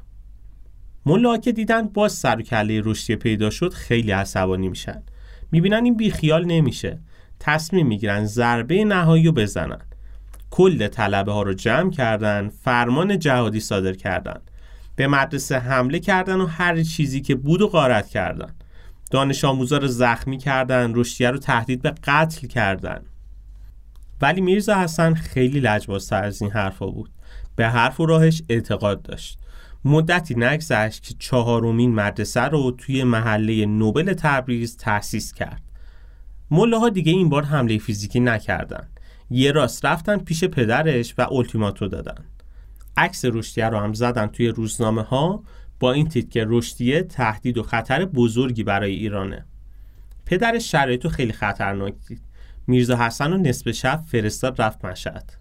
ملا 1.05 1.37
که 1.37 1.51
دیدن 1.51 1.81
باز 1.81 2.13
سر 2.13 2.39
و 2.39 2.41
کله 2.41 2.81
رشدیه 2.85 3.15
پیدا 3.15 3.49
شد 3.49 3.73
خیلی 3.73 4.11
عصبانی 4.11 4.69
میشن. 4.69 5.03
می‌بینن 5.51 5.83
این 5.83 5.97
بیخیال 5.97 6.45
نمیشه. 6.45 6.99
تصمیم 7.39 7.87
می‌گیرن 7.87 8.25
ضربه 8.25 8.83
نهایی 8.83 9.25
رو 9.25 9.31
بزنن. 9.31 9.81
کل 10.49 10.87
طلبه 10.87 11.31
ها 11.31 11.41
رو 11.41 11.53
جمع 11.53 11.91
کردن 11.91 12.49
فرمان 12.49 13.19
جهادی 13.19 13.59
صادر 13.59 13.93
کردن. 13.93 14.41
به 14.95 15.07
مدرسه 15.07 15.59
حمله 15.59 15.99
کردن 15.99 16.41
و 16.41 16.45
هر 16.45 16.83
چیزی 16.83 17.21
که 17.21 17.35
بود 17.35 17.61
و 17.61 17.67
غارت 17.67 18.07
کردن. 18.07 18.53
دانش 19.11 19.45
آموزا 19.45 19.77
رو 19.77 19.87
زخمی 19.87 20.37
کردن 20.37 20.91
رشدیه 20.95 21.31
رو 21.31 21.37
تهدید 21.37 21.81
به 21.81 21.93
قتل 22.03 22.47
کردن. 22.47 23.01
ولی 24.21 24.41
میرزا 24.41 24.75
حسن 24.75 25.13
خیلی 25.13 25.59
لجبازتر 25.59 26.23
از 26.23 26.41
این 26.41 26.51
حرفا 26.51 26.87
بود. 26.87 27.09
به 27.55 27.67
حرف 27.67 27.99
و 27.99 28.05
راهش 28.05 28.41
اعتقاد 28.49 29.01
داشت. 29.01 29.39
مدتی 29.85 30.35
نگذشت 30.35 31.03
که 31.03 31.13
چهارمین 31.19 31.95
مدرسه 31.95 32.41
رو 32.41 32.71
توی 32.71 33.03
محله 33.03 33.65
نوبل 33.65 34.13
تبریز 34.13 34.77
تأسیس 34.77 35.33
کرد. 35.33 35.61
ها 36.51 36.89
دیگه 36.89 37.11
این 37.11 37.29
بار 37.29 37.43
حمله 37.43 37.77
فیزیکی 37.77 38.19
نکردن. 38.19 38.87
یه 39.29 39.51
راست 39.51 39.85
رفتن 39.85 40.17
پیش 40.17 40.43
پدرش 40.43 41.13
و 41.17 41.33
التیماتو 41.33 41.87
دادن. 41.87 42.25
عکس 42.97 43.25
رشدیه 43.25 43.69
رو 43.69 43.77
هم 43.77 43.93
زدن 43.93 44.27
توی 44.27 44.47
روزنامه 44.47 45.01
ها 45.01 45.43
با 45.79 45.91
این 45.91 46.09
تیت 46.09 46.31
که 46.31 46.45
رشدیه 46.47 47.03
تهدید 47.03 47.57
و 47.57 47.63
خطر 47.63 48.05
بزرگی 48.05 48.63
برای 48.63 48.91
ایرانه. 48.91 49.45
پدرش 50.25 50.71
شرایطو 50.71 51.09
خیلی 51.09 51.33
خطرناک 51.33 51.93
دید. 52.07 52.21
میرزا 52.67 52.97
حسن 52.97 53.33
و 53.33 53.37
نصف 53.37 53.71
شب 53.71 54.03
فرستاد 54.07 54.61
رفت 54.61 54.85
مشهد. 54.85 55.33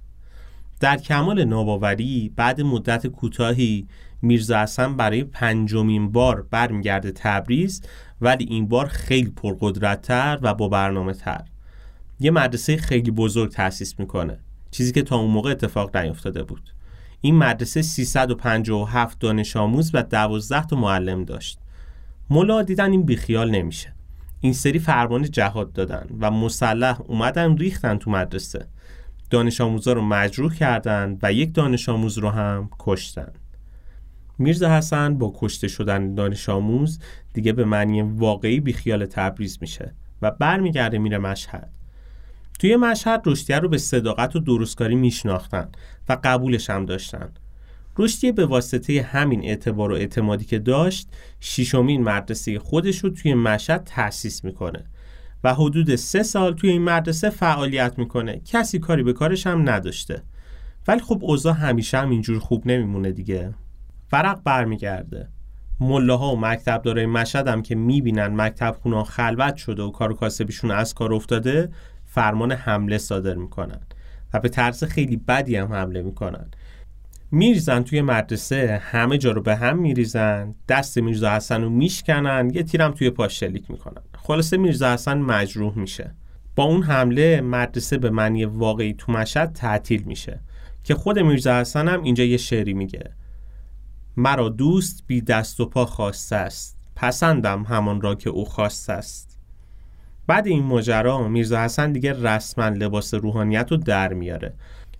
در 0.81 0.97
کمال 0.97 1.45
ناباوری 1.45 2.33
بعد 2.37 2.61
مدت 2.61 3.07
کوتاهی 3.07 3.87
میرزا 4.25 4.59
حسن 4.59 4.97
برای 4.97 5.25
پنجمین 5.25 6.13
بار 6.13 6.43
برمیگرده 6.43 7.13
تبریز 7.13 7.83
ولی 8.21 8.45
این 8.45 8.69
بار 8.69 8.87
خیلی 8.87 9.31
پرقدرتتر 9.31 10.39
و 10.43 10.55
با 10.55 10.69
برنامه 10.69 11.13
تر 11.13 11.45
یه 12.21 12.31
مدرسه 12.31 12.77
خیلی 12.77 13.11
بزرگ 13.11 13.51
تأسیس 13.51 14.01
می‌کنه. 14.01 14.39
چیزی 14.71 14.93
که 14.93 15.03
تا 15.03 15.17
اون 15.17 15.31
موقع 15.31 15.51
اتفاق 15.51 15.97
نیفتاده 15.97 16.43
بود. 16.43 16.71
این 17.21 17.37
مدرسه 17.37 17.83
357 17.83 19.19
دانش 19.19 19.57
آموز 19.57 19.91
و 19.95 20.03
12 20.03 20.67
تا 20.67 20.77
معلم 20.77 21.25
داشت. 21.25 21.59
ملا 22.31 22.63
دیدن 22.63 22.91
این 22.91 23.03
بیخیال 23.03 23.51
نمیشه. 23.51 23.95
این 24.41 24.53
سری 24.53 24.79
فرمان 24.79 25.23
جهاد 25.23 25.73
دادن 25.73 26.07
و 26.21 26.31
مسلح 26.31 27.01
اومدن 27.01 27.57
ریختن 27.57 27.99
تو 27.99 28.11
مدرسه. 28.11 28.67
دانش 29.31 29.61
آموزا 29.61 29.93
رو 29.93 30.03
مجروح 30.03 30.55
کردن 30.55 31.19
و 31.23 31.33
یک 31.33 31.55
دانش 31.55 31.89
آموز 31.89 32.19
رو 32.19 32.31
هم 32.31 32.71
کشتن. 32.79 33.33
میرزا 34.39 34.71
حسن 34.71 35.19
با 35.19 35.33
کشته 35.37 35.69
شدن 35.69 36.15
دانش 36.15 36.49
آموز 36.49 36.99
دیگه 37.33 37.53
به 37.53 37.65
معنی 37.65 38.03
واقعی 38.03 38.61
بیخیال 38.61 39.07
تبریز 39.07 39.59
میشه 39.61 39.95
و 40.23 40.31
برمیگرده 40.31 40.99
میره 40.99 41.19
مشهد. 41.19 41.71
توی 42.59 42.77
مشهد 42.77 43.23
رشدیه 43.27 43.59
رو 43.59 43.69
به 43.69 43.79
صداقت 43.79 44.37
و 44.37 44.41
درستکاری 44.41 44.95
میشناختن 44.95 45.69
و 46.09 46.19
قبولش 46.25 46.71
هم 46.71 46.87
داشتن. 46.87 47.29
رشدیه 47.99 48.33
به 48.33 48.47
واسطه 48.47 49.03
همین 49.03 49.45
اعتبار 49.45 49.93
و 49.93 49.95
اعتمادی 49.95 50.45
که 50.45 50.59
داشت 50.59 51.09
شیشمین 51.41 52.03
مدرسه 52.03 52.59
خودش 52.59 52.99
رو 52.99 53.11
توی 53.11 53.35
مشهد 53.35 53.85
تأسیس 53.85 54.45
می‌کنه 54.45 54.85
و 55.45 55.55
حدود 55.55 55.97
سه 55.97 56.23
سال 56.23 56.55
توی 56.55 56.71
این 56.71 56.83
مدرسه 56.83 57.31
فعالیت 57.31 57.99
می‌کنه. 57.99 58.41
کسی 58.45 58.79
کاری 58.79 59.03
به 59.03 59.13
کارش 59.13 59.47
هم 59.47 59.69
نداشته. 59.69 60.23
ولی 60.89 61.01
خب 61.01 61.19
اوضاع 61.23 61.55
همیشه 61.55 61.99
هم 61.99 62.11
اینجور 62.11 62.39
خوب 62.39 62.67
نمیمونه 62.67 63.13
دیگه. 63.13 63.55
فرق 64.15 64.41
برمیگرده. 64.45 65.29
ملاها 65.81 66.33
و 66.33 66.41
مکتب 66.41 66.83
دارای 66.83 67.07
مشهد 67.07 67.49
هم 67.49 67.63
که 67.63 67.75
می‌بینن 67.75 68.27
مکتب 68.27 68.77
خونه 68.83 69.05
خلوت 69.05 69.57
شده 69.57 69.83
و 69.83 69.91
کار 69.91 70.15
کاسبیشون 70.15 70.71
از 70.71 70.95
کار 70.95 71.15
افتاده 71.15 71.71
فرمان 72.05 72.53
حمله 72.53 72.99
صادر 72.99 73.35
می‌کنن 73.35 73.81
و 74.33 74.41
به 74.41 74.49
طرز 74.49 74.85
خیلی 74.85 75.17
بدی 75.17 75.57
هم 75.57 75.73
حمله 75.73 76.03
می‌کنن. 76.03 76.47
میریزن 77.31 77.83
توی 77.83 78.03
مدرسه 78.03 78.81
همه 78.83 79.19
جا 79.19 79.31
رو 79.31 79.43
به 79.43 79.57
هم 79.57 79.79
میریزن 79.79 80.55
دست 80.69 80.99
میرزا 80.99 81.31
حسن 81.31 81.63
رو 81.63 81.71
میشکنن 81.71 82.51
یه 82.55 82.63
تیرم 82.63 82.93
توی 82.93 83.11
پاش 83.11 83.41
شلیک 83.41 83.71
می‌کنن. 83.71 84.03
خلاصه 84.19 84.57
میرزا 84.57 84.93
حسن 84.93 85.19
مجروح 85.19 85.79
میشه. 85.79 86.15
با 86.57 86.65
اون 86.65 86.83
حمله 86.83 87.41
مدرسه 87.41 87.99
به 87.99 88.11
معنی 88.11 88.45
واقعی 88.45 88.95
تو 88.95 89.13
مشهد 89.13 89.53
تعطیل 89.53 90.03
میشه. 90.03 90.41
که 90.85 90.95
خود 90.95 91.19
میرزا 91.19 91.61
حسن 91.61 91.89
هم 91.89 92.03
اینجا 92.03 92.25
یه 92.25 92.37
شعری 92.37 92.75
میگه. 92.75 93.11
مرا 94.17 94.49
دوست 94.49 95.05
بی 95.07 95.21
دست 95.21 95.61
و 95.61 95.67
پا 95.67 95.87
خواسته 95.87 96.37
است. 96.37 96.79
پسندم 96.97 97.63
همان 97.63 98.01
را 98.01 98.15
که 98.15 98.31
او 98.31 98.45
خواسته 98.45 98.93
است. 98.93 99.39
بعد 100.27 100.47
این 100.47 100.63
ماجرا 100.63 101.29
میرزا 101.29 101.59
حسن 101.59 101.93
دیگه 101.93 102.13
رسما 102.13 102.69
لباس 102.69 103.15
روحانیت 103.15 103.67
رو 103.71 103.77
در 103.77 104.13
میاره 104.13 104.53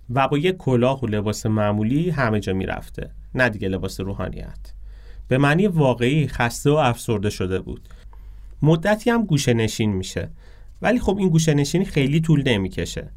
و 0.09 0.27
با 0.27 0.37
یه 0.37 0.51
کلاه 0.51 1.01
و 1.01 1.07
لباس 1.07 1.45
معمولی 1.45 2.09
همه 2.09 2.39
جا 2.39 2.53
می‌رفته 2.53 3.09
نه 3.35 3.49
دیگه 3.49 3.67
لباس 3.67 3.99
روحانیت. 3.99 4.73
به 5.27 5.37
معنی 5.37 5.67
واقعی 5.67 6.27
خسته 6.27 6.69
و 6.69 6.73
افسرده 6.73 7.29
شده 7.29 7.59
بود. 7.59 7.89
مدتی 8.61 9.09
هم 9.09 9.25
گوشه 9.25 9.53
نشین 9.53 9.93
میشه. 9.93 10.29
ولی 10.81 10.99
خب 10.99 11.17
این 11.17 11.29
گوشه 11.29 11.53
نشینی 11.53 11.85
خیلی 11.85 12.19
طول 12.19 12.43
نمی‌کشه. 12.49 13.09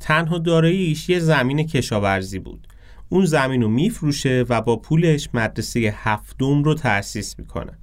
تنها 0.00 0.38
داراییش 0.38 1.08
یه 1.08 1.18
زمین 1.18 1.66
کشاورزی 1.66 2.38
بود. 2.38 2.66
اون 3.08 3.24
زمین 3.24 3.62
رو 3.62 3.68
میفروشه 3.68 4.44
و 4.48 4.60
با 4.60 4.76
پولش 4.76 5.28
مدرسه 5.34 5.94
هفتم 5.96 6.62
رو 6.62 6.74
تأسیس 6.74 7.38
می‌کنه. 7.38 7.78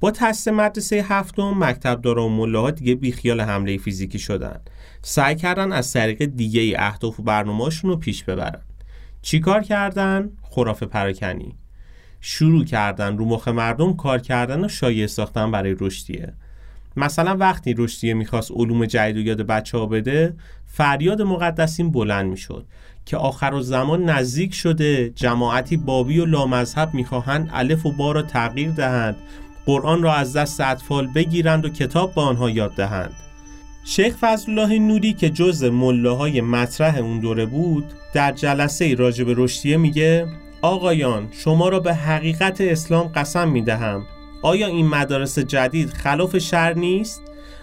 با 0.00 0.10
تأسیس 0.10 0.48
مدرسه 0.48 1.04
هفتم 1.08 1.54
مکتب 1.58 2.00
دارا 2.00 2.26
و 2.26 2.28
ملاها 2.28 2.70
دیگه 2.70 2.94
بیخیال 2.94 3.40
حمله 3.40 3.78
فیزیکی 3.78 4.18
شدن. 4.18 4.60
سعی 5.02 5.36
کردن 5.36 5.72
از 5.72 5.92
طریق 5.92 6.24
دیگه 6.24 6.60
ای 6.60 6.76
اهداف 6.76 7.20
و 7.20 7.22
برنامه‌شون 7.22 7.90
رو 7.90 7.96
پیش 7.96 8.24
ببرن. 8.24 8.62
چیکار 9.22 9.62
کردن؟ 9.62 10.30
خرافه 10.42 10.86
پراکنی. 10.86 11.58
شروع 12.20 12.64
کردن 12.64 13.18
رو 13.18 13.24
مخ 13.24 13.48
مردم 13.48 13.96
کار 13.96 14.18
کردن 14.18 14.64
و 14.64 14.68
شایع 14.68 15.06
ساختن 15.06 15.50
برای 15.50 15.76
رشدیه. 15.80 16.34
مثلا 16.98 17.36
وقتی 17.36 17.74
رشدیه 17.78 18.14
می‌خواست 18.14 18.50
علوم 18.50 18.86
جدید 18.86 19.16
و 19.16 19.20
یاد 19.20 19.42
بچه 19.42 19.78
ها 19.78 19.86
بده 19.86 20.34
فریاد 20.66 21.22
مقدسین 21.22 21.90
بلند 21.90 22.26
می‌شد 22.30 22.66
که 23.06 23.16
آخر 23.16 23.54
و 23.54 23.60
زمان 23.60 24.04
نزدیک 24.04 24.54
شده 24.54 25.10
جماعتی 25.10 25.76
بابی 25.76 26.18
و 26.18 26.24
لامذهب 26.24 26.94
می‌خواهند 26.94 27.50
الف 27.52 27.86
و 27.86 27.92
با 27.92 28.12
را 28.12 28.22
تغییر 28.22 28.70
دهند 28.70 29.16
قرآن 29.66 30.02
را 30.02 30.14
از 30.14 30.36
دست 30.36 30.60
اطفال 30.60 31.06
بگیرند 31.06 31.64
و 31.64 31.68
کتاب 31.68 32.14
به 32.14 32.20
آنها 32.20 32.50
یاد 32.50 32.74
دهند. 32.74 33.12
شیخ 33.84 34.16
فضل 34.16 34.58
الله 34.58 34.78
نوری 34.78 35.12
که 35.12 35.30
جز 35.30 35.64
ملاهای 35.64 36.40
مطرح 36.40 36.96
اون 36.96 37.20
دوره 37.20 37.46
بود 37.46 37.84
در 38.14 38.32
جلسه 38.32 38.94
راجب 38.94 39.26
رشدیه 39.28 39.76
میگه 39.76 40.26
آقایان 40.62 41.28
شما 41.32 41.68
را 41.68 41.80
به 41.80 41.94
حقیقت 41.94 42.60
اسلام 42.60 43.06
قسم 43.06 43.48
می‌دهم. 43.48 44.06
آیا 44.42 44.66
این 44.66 44.88
مدارس 44.88 45.38
جدید 45.38 45.90
خلاف 45.90 46.38
شر 46.38 46.74
نیست؟ 46.74 47.22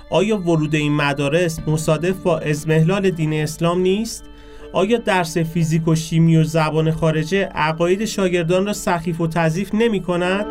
آیا 0.09 0.37
ورود 0.37 0.75
این 0.75 0.95
مدارس 0.95 1.59
مصادف 1.67 2.15
با 2.15 2.39
ازمهلال 2.39 3.09
دین 3.09 3.33
اسلام 3.33 3.79
نیست؟ 3.79 4.23
آیا 4.73 4.97
درس 4.97 5.37
فیزیک 5.37 5.87
و 5.87 5.95
شیمی 5.95 6.37
و 6.37 6.43
زبان 6.43 6.91
خارجه 6.91 7.43
عقاید 7.43 8.05
شاگردان 8.05 8.65
را 8.65 8.73
سخیف 8.73 9.21
و 9.21 9.27
تضیف 9.27 9.73
نمی 9.73 10.01
کند؟ 10.01 10.45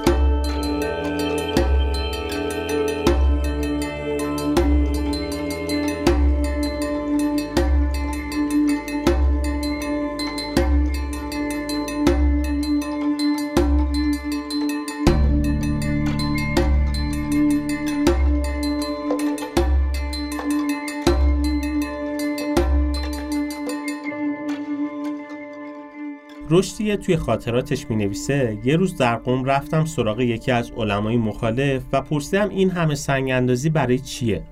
رشدیه 26.55 26.97
توی 26.97 27.17
خاطراتش 27.17 27.91
می 27.91 27.97
نویسه 27.97 28.59
یه 28.65 28.77
روز 28.77 28.97
در 28.97 29.17
قوم 29.17 29.45
رفتم 29.45 29.85
سراغ 29.85 30.21
یکی 30.21 30.53
از 30.53 30.71
علمای 30.71 31.17
مخالف 31.17 31.83
و 31.93 32.01
پرسیدم 32.01 32.49
این 32.49 32.71
همه 32.71 32.95
سنگ 32.95 33.31
اندازی 33.31 33.71
برای 33.71 33.99
چیه؟ 33.99 34.45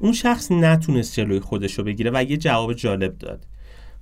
اون 0.00 0.12
شخص 0.12 0.52
نتونست 0.52 1.14
جلوی 1.14 1.40
خودش 1.40 1.74
رو 1.74 1.84
بگیره 1.84 2.10
و 2.14 2.22
یه 2.22 2.36
جواب 2.36 2.72
جالب 2.72 3.18
داد. 3.18 3.46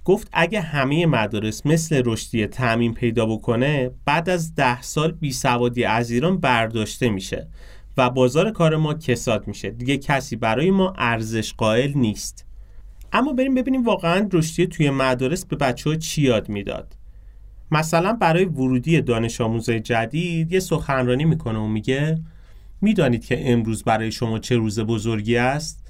گفت 0.05 0.29
اگه 0.33 0.61
همه 0.61 1.07
مدارس 1.07 1.67
مثل 1.67 2.03
رشدیه 2.05 2.47
تعمین 2.47 2.95
پیدا 2.95 3.27
بکنه 3.27 3.91
بعد 4.05 4.29
از 4.29 4.55
ده 4.55 4.83
سال 4.83 5.13
بی 5.13 5.33
سوادی 5.33 5.85
از 5.85 6.11
ایران 6.11 6.39
برداشته 6.39 7.09
میشه 7.09 7.49
و 7.97 8.11
بازار 8.11 8.51
کار 8.51 8.77
ما 8.77 8.95
کساد 8.95 9.47
میشه. 9.47 9.71
دیگه 9.71 9.97
کسی 9.97 10.37
برای 10.37 10.71
ما 10.71 10.95
ارزش 10.99 11.55
قائل 11.55 11.93
نیست. 11.95 12.47
اما 13.13 13.33
بریم 13.33 13.55
ببینیم 13.55 13.85
واقعا 13.85 14.29
رشدیه 14.33 14.67
توی 14.67 14.91
مدارس 14.91 15.45
به 15.45 15.57
بچه 15.57 15.91
ها 15.91 15.97
چی 15.97 16.23
یاد 16.23 16.49
می‌داد. 16.49 16.98
مثلا 17.71 18.13
برای 18.13 18.45
ورودی 18.45 19.01
دانش 19.01 19.41
آموزای 19.41 19.81
جدید 19.81 20.53
یه 20.53 20.61
سخنرانی 20.61 21.25
می‌کنه 21.25 21.59
و 21.59 21.67
میگه 21.67 22.19
می‌دانید 22.81 23.25
که 23.25 23.53
امروز 23.53 23.85
برای 23.85 24.13
شما 24.13 24.39
چه 24.39 24.57
روز 24.57 24.81
بزرگی 24.81 25.37
است؟ 25.37 25.85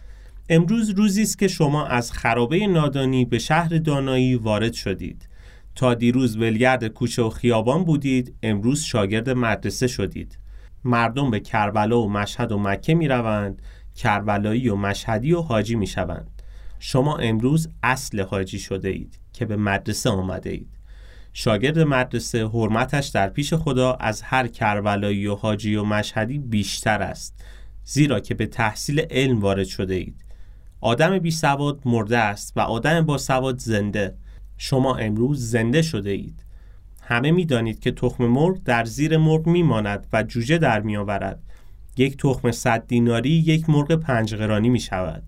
امروز 0.49 0.91
روزی 0.91 1.23
است 1.23 1.39
که 1.39 1.49
شما 1.49 1.87
از 1.87 2.13
خرابه 2.13 2.67
نادانی 2.67 3.25
به 3.25 3.39
شهر 3.39 3.69
دانایی 3.69 4.35
وارد 4.35 4.73
شدید. 4.73 5.29
تا 5.75 5.95
دیروز 5.95 6.37
ولگرد 6.37 6.87
کوچه 6.87 7.23
و 7.23 7.31
خیابان 7.31 7.85
بودید 7.85 8.35
امروز 8.43 8.83
شاگرد 8.83 9.31
مدرسه 9.31 9.87
شدید. 9.87 10.39
مردم 10.85 11.31
به 11.31 11.41
کربلا 11.41 12.01
و 12.01 12.11
مشهد 12.11 12.53
و 12.53 12.59
مکه 12.59 12.95
می 12.95 13.09
روند 13.09 13.63
کربلایی 13.97 14.69
و 14.69 14.77
مشهدی 14.77 15.33
و 15.33 15.41
حاجی 15.41 15.75
می 15.75 15.87
شوند 15.87 16.43
شما 16.79 17.17
امروز 17.17 17.69
اصل 17.83 18.21
حاجی 18.21 18.59
شده 18.59 18.89
اید 18.89 19.19
که 19.33 19.45
به 19.45 19.57
مدرسه 19.57 20.11
آمده 20.11 20.51
اید. 20.51 20.78
شاگرد 21.41 21.79
مدرسه 21.79 22.47
حرمتش 22.47 23.07
در 23.07 23.29
پیش 23.29 23.55
خدا 23.55 23.93
از 23.93 24.23
هر 24.23 24.47
کربلایی 24.47 25.27
و 25.27 25.35
حاجی 25.35 25.77
و 25.77 25.85
مشهدی 25.85 26.39
بیشتر 26.39 27.03
است 27.03 27.45
زیرا 27.85 28.21
که 28.21 28.35
به 28.35 28.47
تحصیل 28.47 29.01
علم 29.11 29.41
وارد 29.41 29.67
شده 29.67 29.95
اید. 29.95 30.25
آدم 30.81 31.19
بی 31.19 31.31
سواد 31.31 31.81
مرده 31.85 32.19
است 32.19 32.53
و 32.57 32.61
آدم 32.61 33.07
با 33.07 33.19
سواد 33.19 33.59
زنده. 33.59 34.15
شما 34.57 34.97
امروز 34.97 35.51
زنده 35.51 35.83
شده 35.83 36.11
اید. 36.11 36.45
همه 37.03 37.31
می 37.31 37.45
دانید 37.45 37.81
که 37.81 37.91
تخم 37.91 38.27
مرغ 38.27 38.59
در 38.65 38.85
زیر 38.85 39.17
مرغ 39.17 39.47
می 39.47 39.63
ماند 39.63 40.07
و 40.13 40.23
جوجه 40.23 40.59
در 40.59 40.81
می 40.81 40.97
آورد 40.97 41.43
یک 41.97 42.17
تخم 42.17 42.51
صد 42.51 42.87
دیناری 42.87 43.31
یک 43.31 43.71
مرغ 43.71 43.93
پنج 43.93 44.35
قرانی 44.35 44.69
می 44.69 44.81
شود 44.81 45.23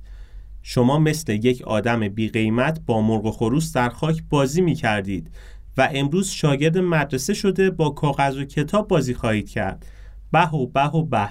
شما 0.63 0.99
مثل 0.99 1.33
یک 1.33 1.63
آدم 1.63 2.09
بی 2.09 2.29
قیمت 2.29 2.81
با 2.87 3.01
مرغ 3.01 3.25
و 3.25 3.31
خروس 3.31 3.73
در 3.73 3.89
خاک 3.89 4.23
بازی 4.31 4.61
می 4.63 4.75
کردید 4.75 5.31
و 5.77 5.89
امروز 5.95 6.29
شاگرد 6.29 6.79
مدرسه 6.79 7.35
شده 7.35 7.71
با 7.71 7.91
کاغذ 7.91 8.37
و 8.37 8.45
کتاب 8.45 8.89
بازی 8.89 9.15
خواهید 9.15 9.51
کرد. 9.51 9.87
به 10.33 10.49
و 10.49 10.67
به 10.67 10.87
و 10.87 11.03
به. 11.03 11.29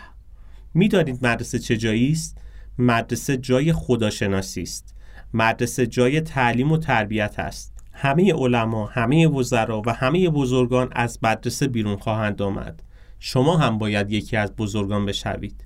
می‌دانید 0.73 1.25
مدرسه 1.27 1.59
چه 1.59 1.77
جایی 1.77 2.11
است؟ 2.11 2.37
مدرسه 2.77 3.37
جای 3.37 3.73
خداشناسی 3.73 4.61
است. 4.61 4.95
مدرسه 5.33 5.87
جای 5.87 6.21
تعلیم 6.21 6.71
و 6.71 6.77
تربیت 6.77 7.39
است. 7.39 7.73
همه 7.93 8.33
علما 8.33 8.85
همه 8.85 9.27
وزرا 9.27 9.81
و 9.85 9.93
همه 9.93 10.29
بزرگان 10.29 10.89
از 10.91 11.19
مدرسه 11.23 11.67
بیرون 11.67 11.95
خواهند 11.95 12.41
آمد. 12.41 12.83
شما 13.19 13.57
هم 13.57 13.77
باید 13.77 14.11
یکی 14.11 14.37
از 14.37 14.55
بزرگان 14.55 15.05
بشوید. 15.05 15.65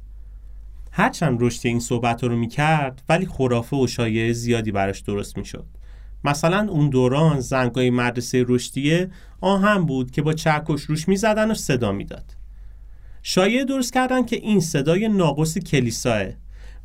هرچند 0.92 1.38
رشد 1.42 1.68
این 1.68 1.80
صحبت 1.80 2.24
رو 2.24 2.36
می‌کرد 2.36 3.04
ولی 3.10 3.26
خرافه 3.26 3.78
و 3.78 3.88
شایعه 3.88 4.34
زیادی 4.34 4.72
براش 4.72 5.00
درست 5.00 5.38
می‌شد. 5.38 5.66
مثلا 6.24 6.68
اون 6.70 6.90
دوران 6.90 7.40
زنگای 7.40 7.90
مدرسه 7.90 8.46
رشدیه 8.48 9.10
آهن 9.42 9.86
بود 9.86 10.12
که 10.12 10.22
با 10.22 10.34
چرکش 10.34 10.82
روش 10.82 11.08
می‌زدن 11.08 11.52
و 11.52 11.54
صدا 11.54 11.92
می‌داد. 11.92 12.26
شایعه 13.24 13.66
درست 13.66 13.94
کردن 13.94 14.26
که 14.26 14.36
این 14.36 14.60
صدای 14.60 15.08
ناقص 15.08 15.58
کلیساه 15.58 16.24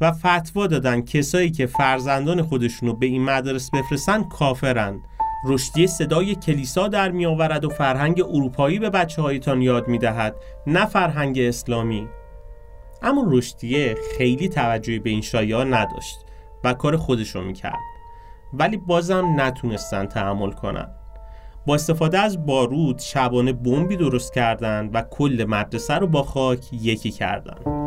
و 0.01 0.13
فتوا 0.13 0.67
دادن 0.67 1.01
کسایی 1.01 1.51
که 1.51 1.67
فرزندان 1.67 2.43
خودشونو 2.43 2.93
به 2.95 3.07
این 3.07 3.25
مدرس 3.25 3.71
بفرستن 3.71 4.23
کافرن. 4.23 5.01
رشدی 5.45 5.87
صدای 5.87 6.35
کلیسا 6.35 6.89
در 6.89 7.11
می 7.11 7.27
آورد 7.27 7.65
و 7.65 7.69
فرهنگ 7.69 8.21
اروپایی 8.21 8.79
به 8.79 8.91
بچه 8.91 9.23
هایتان 9.23 9.63
یاد 9.63 9.89
می 9.89 9.99
دهد 9.99 10.37
نه 10.67 10.87
فرهنگ 10.87 11.39
اسلامی. 11.39 12.09
اما 13.03 13.25
رشدیه 13.27 13.95
خیلی 14.19 14.49
توجهی 14.49 14.99
به 14.99 15.11
این 15.11 15.23
شایعه 15.23 15.65
نداشت 15.65 16.19
و 16.65 16.75
کار 16.75 16.97
خودش 16.97 17.35
رو 17.35 17.45
می 17.45 17.53
کرد 17.53 17.79
ولی 18.53 18.77
بازم 18.77 19.41
نتونستن 19.41 20.07
تحمل 20.07 20.51
کنن 20.53 20.89
با 21.67 21.75
استفاده 21.75 22.19
از 22.19 22.47
بارود 22.47 22.99
شبانه 22.99 23.53
بمبی 23.53 23.97
درست 23.97 24.35
کردند 24.35 24.91
و 24.95 25.03
کل 25.03 25.47
مدرسه 25.49 25.95
رو 25.95 26.07
با 26.07 26.23
خاک 26.23 26.73
یکی 26.73 27.11
کردند. 27.11 27.78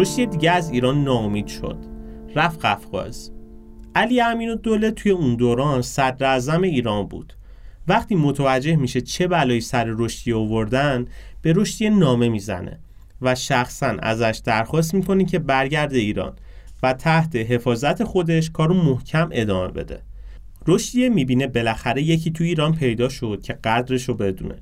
رشدی 0.00 0.26
دیگه 0.26 0.50
از 0.50 0.70
ایران 0.70 1.04
ناامید 1.04 1.46
شد. 1.46 1.76
رفت 2.34 2.64
قفقاز. 2.64 3.30
علی 3.94 4.20
امین 4.20 4.54
دوله 4.62 4.90
توی 4.90 5.12
اون 5.12 5.36
دوران 5.36 5.82
صدر 5.82 6.26
اعظم 6.26 6.62
ایران 6.62 7.06
بود. 7.06 7.32
وقتی 7.88 8.14
متوجه 8.14 8.76
میشه 8.76 9.00
چه 9.00 9.26
بلایی 9.28 9.60
سر 9.60 9.84
رشدی 9.88 10.32
آوردن 10.32 11.04
به 11.42 11.52
رشدی 11.56 11.90
نامه 11.90 12.28
می‌زنه 12.28 12.78
و 13.22 13.34
شخصا 13.34 13.96
ازش 14.02 14.40
درخواست 14.44 14.94
می‌کنه 14.94 15.24
که 15.24 15.38
برگرده 15.38 15.98
ایران 15.98 16.32
و 16.82 16.92
تحت 16.92 17.36
حفاظت 17.36 18.04
خودش 18.04 18.50
کارو 18.50 18.74
محکم 18.74 19.28
ادامه 19.32 19.72
بده. 19.72 20.02
رشدیه 20.66 21.08
می‌بینه 21.08 21.46
بالاخره 21.46 22.02
یکی 22.02 22.30
تو 22.30 22.44
ایران 22.44 22.74
پیدا 22.74 23.08
شد 23.08 23.42
که 23.42 23.52
قدرش 23.52 24.08
رو 24.08 24.14
بدونه. 24.14 24.56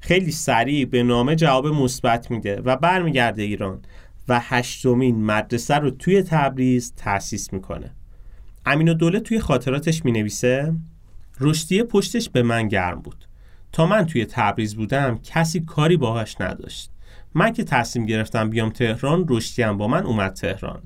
خیلی 0.00 0.32
سریع 0.32 0.84
به 0.84 1.02
نامه 1.02 1.36
جواب 1.36 1.66
مثبت 1.66 2.30
میده 2.30 2.60
و 2.64 2.76
برمیگرده 2.76 3.42
ایران 3.42 3.82
و 4.28 4.40
هشتمین 4.42 5.24
مدرسه 5.24 5.74
رو 5.74 5.90
توی 5.90 6.22
تبریز 6.22 6.92
تأسیس 6.96 7.52
می‌کنه. 7.52 7.90
امین 8.66 8.88
و 8.88 8.94
دوله 8.94 9.20
توی 9.20 9.40
خاطراتش 9.40 10.04
می 10.04 10.12
نویسه 10.12 10.74
رشدی 11.40 11.82
پشتش 11.82 12.28
به 12.28 12.42
من 12.42 12.68
گرم 12.68 13.00
بود. 13.00 13.28
تا 13.72 13.86
من 13.86 14.06
توی 14.06 14.24
تبریز 14.24 14.76
بودم 14.76 15.18
کسی 15.18 15.60
کاری 15.60 15.96
باهاش 15.96 16.40
نداشت. 16.40 16.90
من 17.34 17.52
که 17.52 17.64
تصمیم 17.64 18.06
گرفتم 18.06 18.50
بیام 18.50 18.70
تهران 18.70 19.26
رشدی 19.28 19.64
با 19.64 19.88
من 19.88 20.02
اومد 20.02 20.32
تهران. 20.32 20.82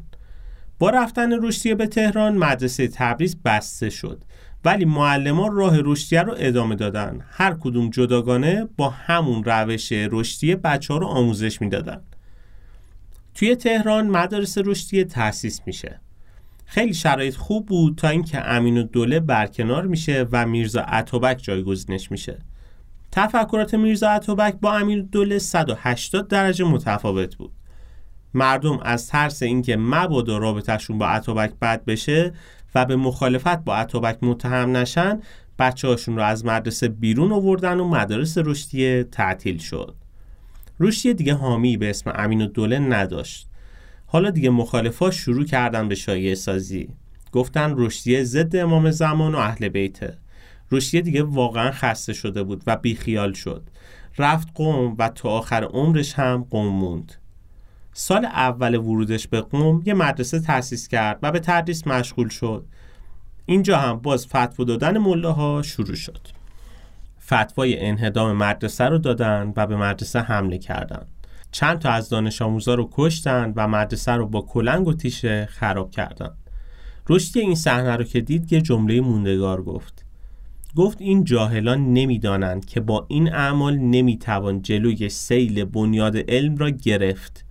با 0.79 0.91
رفتن 0.91 1.47
رشدیه 1.47 1.75
به 1.75 1.87
تهران 1.87 2.37
مدرسه 2.37 2.89
تبریز 2.89 3.43
بسته 3.45 3.91
شد. 3.91 4.25
ولی 4.65 4.85
معلمان 4.85 5.57
راه 5.57 5.81
رشدیه 5.81 6.23
رو 6.23 6.35
ادامه 6.37 6.75
دادن. 6.75 7.21
هر 7.31 7.55
کدوم 7.61 7.91
جداگانه 7.91 8.69
با 8.77 8.91
همون 8.91 9.45
روش 9.45 9.93
رشدیه 9.93 10.57
بچه 10.57 10.95
ها 10.95 11.01
رو 11.01 11.07
آموزش 11.07 11.61
می‌دادن. 11.61 12.01
توی 13.39 13.57
تهران 13.57 14.07
مدارس 14.07 14.59
رشدی 14.59 15.05
تأسیس 15.05 15.61
میشه. 15.67 16.01
خیلی 16.65 16.95
شرایط 16.95 17.37
خوب 17.37 17.67
بود 17.67 17.97
تا 17.97 18.09
اینکه 18.09 18.41
امین 18.41 18.79
و 18.79 18.83
دوله 18.83 19.21
برکنار 19.21 19.87
میشه 19.87 20.27
و 20.33 20.47
میرزا 20.47 20.81
عطابک 20.81 21.39
جایگزینش 21.43 22.11
میشه. 22.11 22.39
تفکرات 23.13 23.75
میرزا 23.75 24.09
عطابک 24.09 24.55
با 24.61 24.77
امین 24.77 25.09
دوله 25.13 25.39
180 25.39 26.29
درجه 26.29 26.65
متفاوت 26.65 27.37
بود. 27.37 27.53
مردم 28.35 28.79
از 28.83 29.09
ترس 29.09 29.43
اینکه 29.43 29.77
مبادا 29.77 30.39
رابطهشون 30.39 30.99
با 30.99 31.09
عطابک 31.09 31.53
بد 31.63 31.85
بشه 31.85 32.33
و 32.75 32.85
به 32.85 32.97
مخالفت 32.97 33.65
با 33.65 33.77
عطابک 33.77 34.19
متهم 34.23 34.77
نشن 34.77 35.21
بچه 35.59 35.89
هاشون 35.89 36.17
رو 36.17 36.23
از 36.23 36.45
مدرسه 36.45 36.89
بیرون 36.89 37.33
آوردن 37.33 37.81
و 37.81 37.89
مدارس 37.89 38.39
رشدی 38.39 39.03
تعطیل 39.03 39.59
شد. 39.59 39.95
روشی 40.79 41.15
دیگه 41.15 41.35
حامی 41.35 41.77
به 41.77 41.91
اسم 41.91 42.13
امین 42.15 42.47
دوله 42.47 42.79
نداشت. 42.79 43.49
حالا 44.07 44.31
دیگه 44.31 44.51
مخالفا 44.51 45.11
شروع 45.11 45.45
کردن 45.45 45.89
به 45.89 45.95
شایعه 45.95 46.35
سازی. 46.35 46.89
گفتن 47.33 47.75
رشدیه 47.77 48.25
ضد 48.25 48.57
امام 48.57 48.91
زمان 48.91 49.35
و 49.35 49.39
اهل 49.39 49.69
بیته 49.69 50.19
رشدیه 50.73 51.01
دیگه 51.01 51.23
واقعا 51.23 51.71
خسته 51.71 52.13
شده 52.13 52.43
بود 52.43 52.63
و 52.67 52.77
بیخیال 52.77 53.33
شد. 53.33 53.63
رفت 54.19 54.49
قوم 54.55 54.97
و 54.99 55.09
تا 55.09 55.29
آخر 55.29 55.65
عمرش 55.65 56.15
هم 56.15 56.47
قوم 56.51 56.67
موند. 56.67 57.13
سال 57.93 58.25
اول 58.25 58.75
ورودش 58.75 59.29
به 59.29 59.41
قوم 59.41 59.83
یه 59.87 59.95
مدرسه 59.95 60.41
تأسیس 60.41 60.89
کرد 60.89 61.19
و 61.23 61.33
به 61.33 61.41
تدریس 61.41 61.87
مشغول 61.87 62.29
شد. 62.29 62.65
اینجا 63.47 63.79
هم 63.79 63.97
باز 63.97 64.27
فتوا 64.27 64.65
دادن 64.65 64.99
ملاها 64.99 65.63
شروع 65.63 65.95
شد. 65.95 66.38
فتوای 67.29 67.87
انهدام 67.87 68.37
مدرسه 68.37 68.85
رو 68.85 68.99
دادن 68.99 69.53
و 69.57 69.67
به 69.67 69.77
مدرسه 69.77 70.21
حمله 70.21 70.59
کردند. 70.59 71.07
چند 71.53 71.79
تا 71.79 71.91
از 71.91 72.09
دانش 72.09 72.43
آموزا 72.43 72.75
رو 72.75 72.89
کشتن 72.93 73.53
و 73.57 73.69
مدرسه 73.69 74.13
رو 74.13 74.27
با 74.27 74.41
کلنگ 74.41 74.87
و 74.87 74.95
تیشه 74.95 75.47
خراب 75.51 75.91
کردند. 75.91 76.37
رشدی 77.09 77.41
این 77.41 77.55
صحنه 77.55 77.97
رو 77.97 78.05
که 78.05 78.21
دید 78.21 78.47
که 78.47 78.61
جمله 78.61 79.01
موندگار 79.01 79.63
گفت 79.63 80.05
گفت 80.77 81.01
این 81.01 81.25
جاهلان 81.25 81.93
نمی‌دانند 81.93 82.65
که 82.65 82.81
با 82.81 83.07
این 83.09 83.33
اعمال 83.35 83.77
نمی‌توان 83.77 84.63
جلوی 84.63 85.09
سیل 85.09 85.65
بنیاد 85.65 86.17
علم 86.31 86.57
را 86.57 86.71
گرفت 86.71 87.45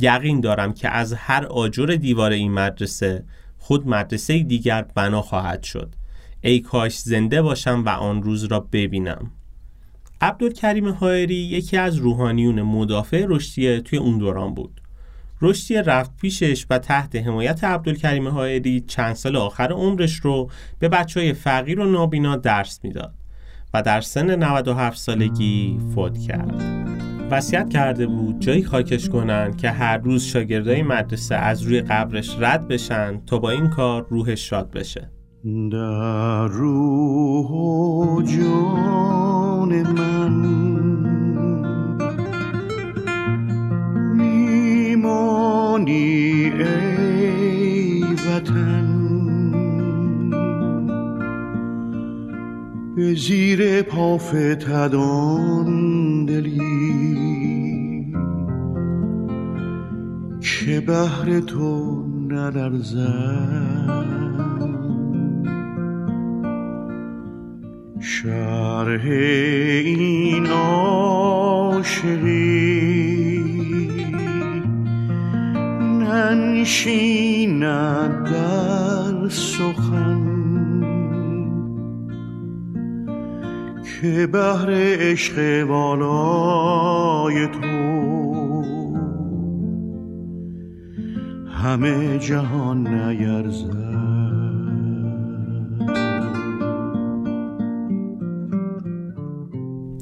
یقین 0.00 0.40
دارم 0.40 0.72
که 0.72 0.88
از 0.88 1.12
هر 1.12 1.44
آجر 1.46 1.86
دیوار 1.86 2.30
این 2.30 2.52
مدرسه 2.52 3.24
خود 3.58 3.88
مدرسه 3.88 4.42
دیگر 4.42 4.82
بنا 4.94 5.22
خواهد 5.22 5.62
شد 5.62 5.94
ای 6.42 6.60
کاش 6.60 6.98
زنده 6.98 7.42
باشم 7.42 7.82
و 7.86 7.88
آن 7.88 8.22
روز 8.22 8.44
را 8.44 8.60
ببینم. 8.60 9.30
عبدالکریم 10.20 10.88
حائری 10.88 11.34
یکی 11.34 11.76
از 11.76 11.96
روحانیون 11.96 12.62
مدافع 12.62 13.24
رشدیه 13.28 13.80
توی 13.80 13.98
اون 13.98 14.18
دوران 14.18 14.54
بود. 14.54 14.80
رشدیه 15.42 15.82
رفت 15.82 16.16
پیشش 16.16 16.66
و 16.70 16.78
تحت 16.78 17.16
حمایت 17.16 17.64
عبدالکریم 17.64 18.28
حائری 18.28 18.80
چند 18.80 19.14
سال 19.14 19.36
آخر 19.36 19.72
عمرش 19.72 20.16
رو 20.16 20.50
به 20.78 20.88
بچه 20.88 21.20
های 21.20 21.32
فقیر 21.32 21.80
و 21.80 21.90
نابینا 21.90 22.36
درس 22.36 22.80
می‌داد 22.82 23.14
و 23.74 23.82
در 23.82 24.00
سن 24.00 24.42
97 24.42 24.98
سالگی 24.98 25.78
فوت 25.94 26.18
کرد. 26.18 26.62
وصیت 27.30 27.70
کرده 27.70 28.06
بود 28.06 28.40
جایی 28.40 28.64
خاکش 28.64 29.08
کنند 29.08 29.56
که 29.56 29.70
هر 29.70 29.96
روز 29.96 30.24
شاگردای 30.24 30.82
مدرسه 30.82 31.34
از 31.34 31.62
روی 31.62 31.80
قبرش 31.80 32.36
رد 32.38 32.68
بشن 32.68 33.20
تا 33.26 33.38
با 33.38 33.50
این 33.50 33.68
کار 33.68 34.06
روحش 34.08 34.48
شاد 34.48 34.70
بشه. 34.70 35.10
در 35.44 36.46
روح 36.46 37.46
و 37.50 38.22
جان 38.22 39.82
من 39.82 40.32
میمانی 44.16 45.72
ای 46.44 48.02
وطن. 48.02 48.86
به 52.96 53.14
زیر 53.14 53.82
پافتدان 53.82 55.66
دلی 56.24 56.60
که 60.40 60.80
بهر 60.80 61.40
تو 61.40 62.04
ندرزد 62.28 64.10
شرح 68.00 69.04
این 69.84 70.46
عاشقی. 70.46 72.00
ننشیند 76.60 77.44
در 78.24 79.28
سخن 79.28 80.20
که 83.84 84.26
بهر 84.26 84.68
عشق 84.70 85.64
والای 85.68 87.46
تو. 87.46 87.60
همه 91.62 92.18
جهان 92.18 92.88
نیرزد. 92.88 93.89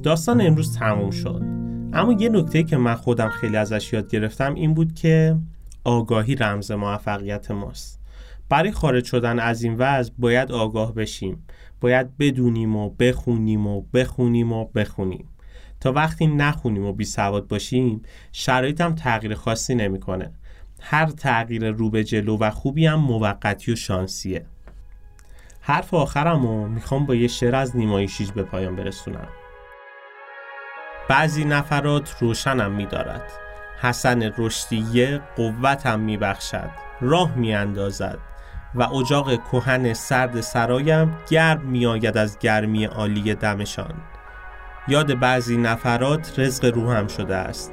داستان 0.08 0.40
امروز 0.40 0.78
تموم 0.78 1.10
شد. 1.10 1.42
اما 1.92 2.16
یه 2.18 2.28
نکته 2.28 2.62
که 2.62 2.76
من 2.76 2.94
خودم 2.94 3.28
خیلی 3.28 3.56
ازش 3.56 3.92
یاد 3.92 4.10
گرفتم 4.10 4.54
این 4.54 4.74
بود 4.74 4.94
که 4.94 5.36
آگاهی 5.84 6.34
رمز 6.34 6.70
موفقیت 6.70 7.50
ماست. 7.50 8.00
برای 8.48 8.72
خارج 8.72 9.04
شدن 9.04 9.38
از 9.38 9.62
این 9.62 9.74
وضع 9.78 10.12
باید 10.18 10.52
آگاه 10.52 10.94
بشیم. 10.94 11.44
باید 11.80 12.16
بدونیم 12.18 12.76
و 12.76 12.90
بخونیم 12.90 13.66
و 13.66 13.82
بخونیم 13.94 14.52
و 14.52 14.64
بخونیم. 14.64 15.28
تا 15.80 15.92
وقتی 15.92 16.26
نخونیم 16.26 16.84
و 16.84 16.92
بی 16.92 17.04
سواد 17.04 17.48
باشیم 17.48 18.02
شرایط 18.32 18.80
هم 18.80 18.94
تغییر 18.94 19.34
خاصی 19.34 19.74
نمی‌کنه. 19.74 20.30
هر 20.80 21.06
تغییر 21.06 21.70
رو 21.70 21.90
به 21.90 22.04
جلو 22.04 22.38
و 22.38 22.50
خوبی 22.50 22.86
هم 22.86 23.00
موقتی 23.00 23.72
و 23.72 23.76
شانسیه. 23.76 24.44
حرف 25.60 25.94
آخرم 25.94 26.42
رو 26.42 26.68
می‌خوام 26.68 27.06
با 27.06 27.14
یه 27.14 27.28
شعر 27.28 27.54
از 27.54 27.76
نیمای 27.76 28.08
شیج 28.08 28.30
به 28.30 28.42
پایان 28.42 28.76
برسونم. 28.76 29.28
بعضی 31.08 31.44
نفرات 31.44 32.16
روشنم 32.20 32.72
میدارد. 32.72 33.22
حسن 33.80 34.32
رشدیه 34.38 35.20
قوتم 35.36 36.00
میبخشد 36.00 36.70
راه 37.00 37.34
میاندازد 37.34 38.18
و 38.74 38.82
اجاق 38.82 39.44
کهن 39.52 39.92
سرد 39.94 40.40
سرایم 40.40 41.16
گرم 41.30 41.60
میآید 41.60 42.18
از 42.18 42.38
گرمی 42.38 42.84
عالی 42.84 43.34
دمشان. 43.34 43.94
یاد 44.88 45.18
بعضی 45.18 45.56
نفرات 45.56 46.38
رزق 46.38 46.74
روحم 46.74 47.06
شده 47.06 47.36
است. 47.36 47.72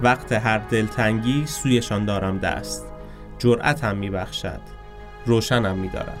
وقت 0.00 0.32
هر 0.32 0.58
دلتنگی 0.58 1.46
سویشان 1.46 2.04
دارم 2.04 2.38
دست. 2.38 2.86
جرأتم 3.38 3.96
میبخشد 3.96 4.60
روشنم 5.26 5.78
میدارد. 5.78 6.20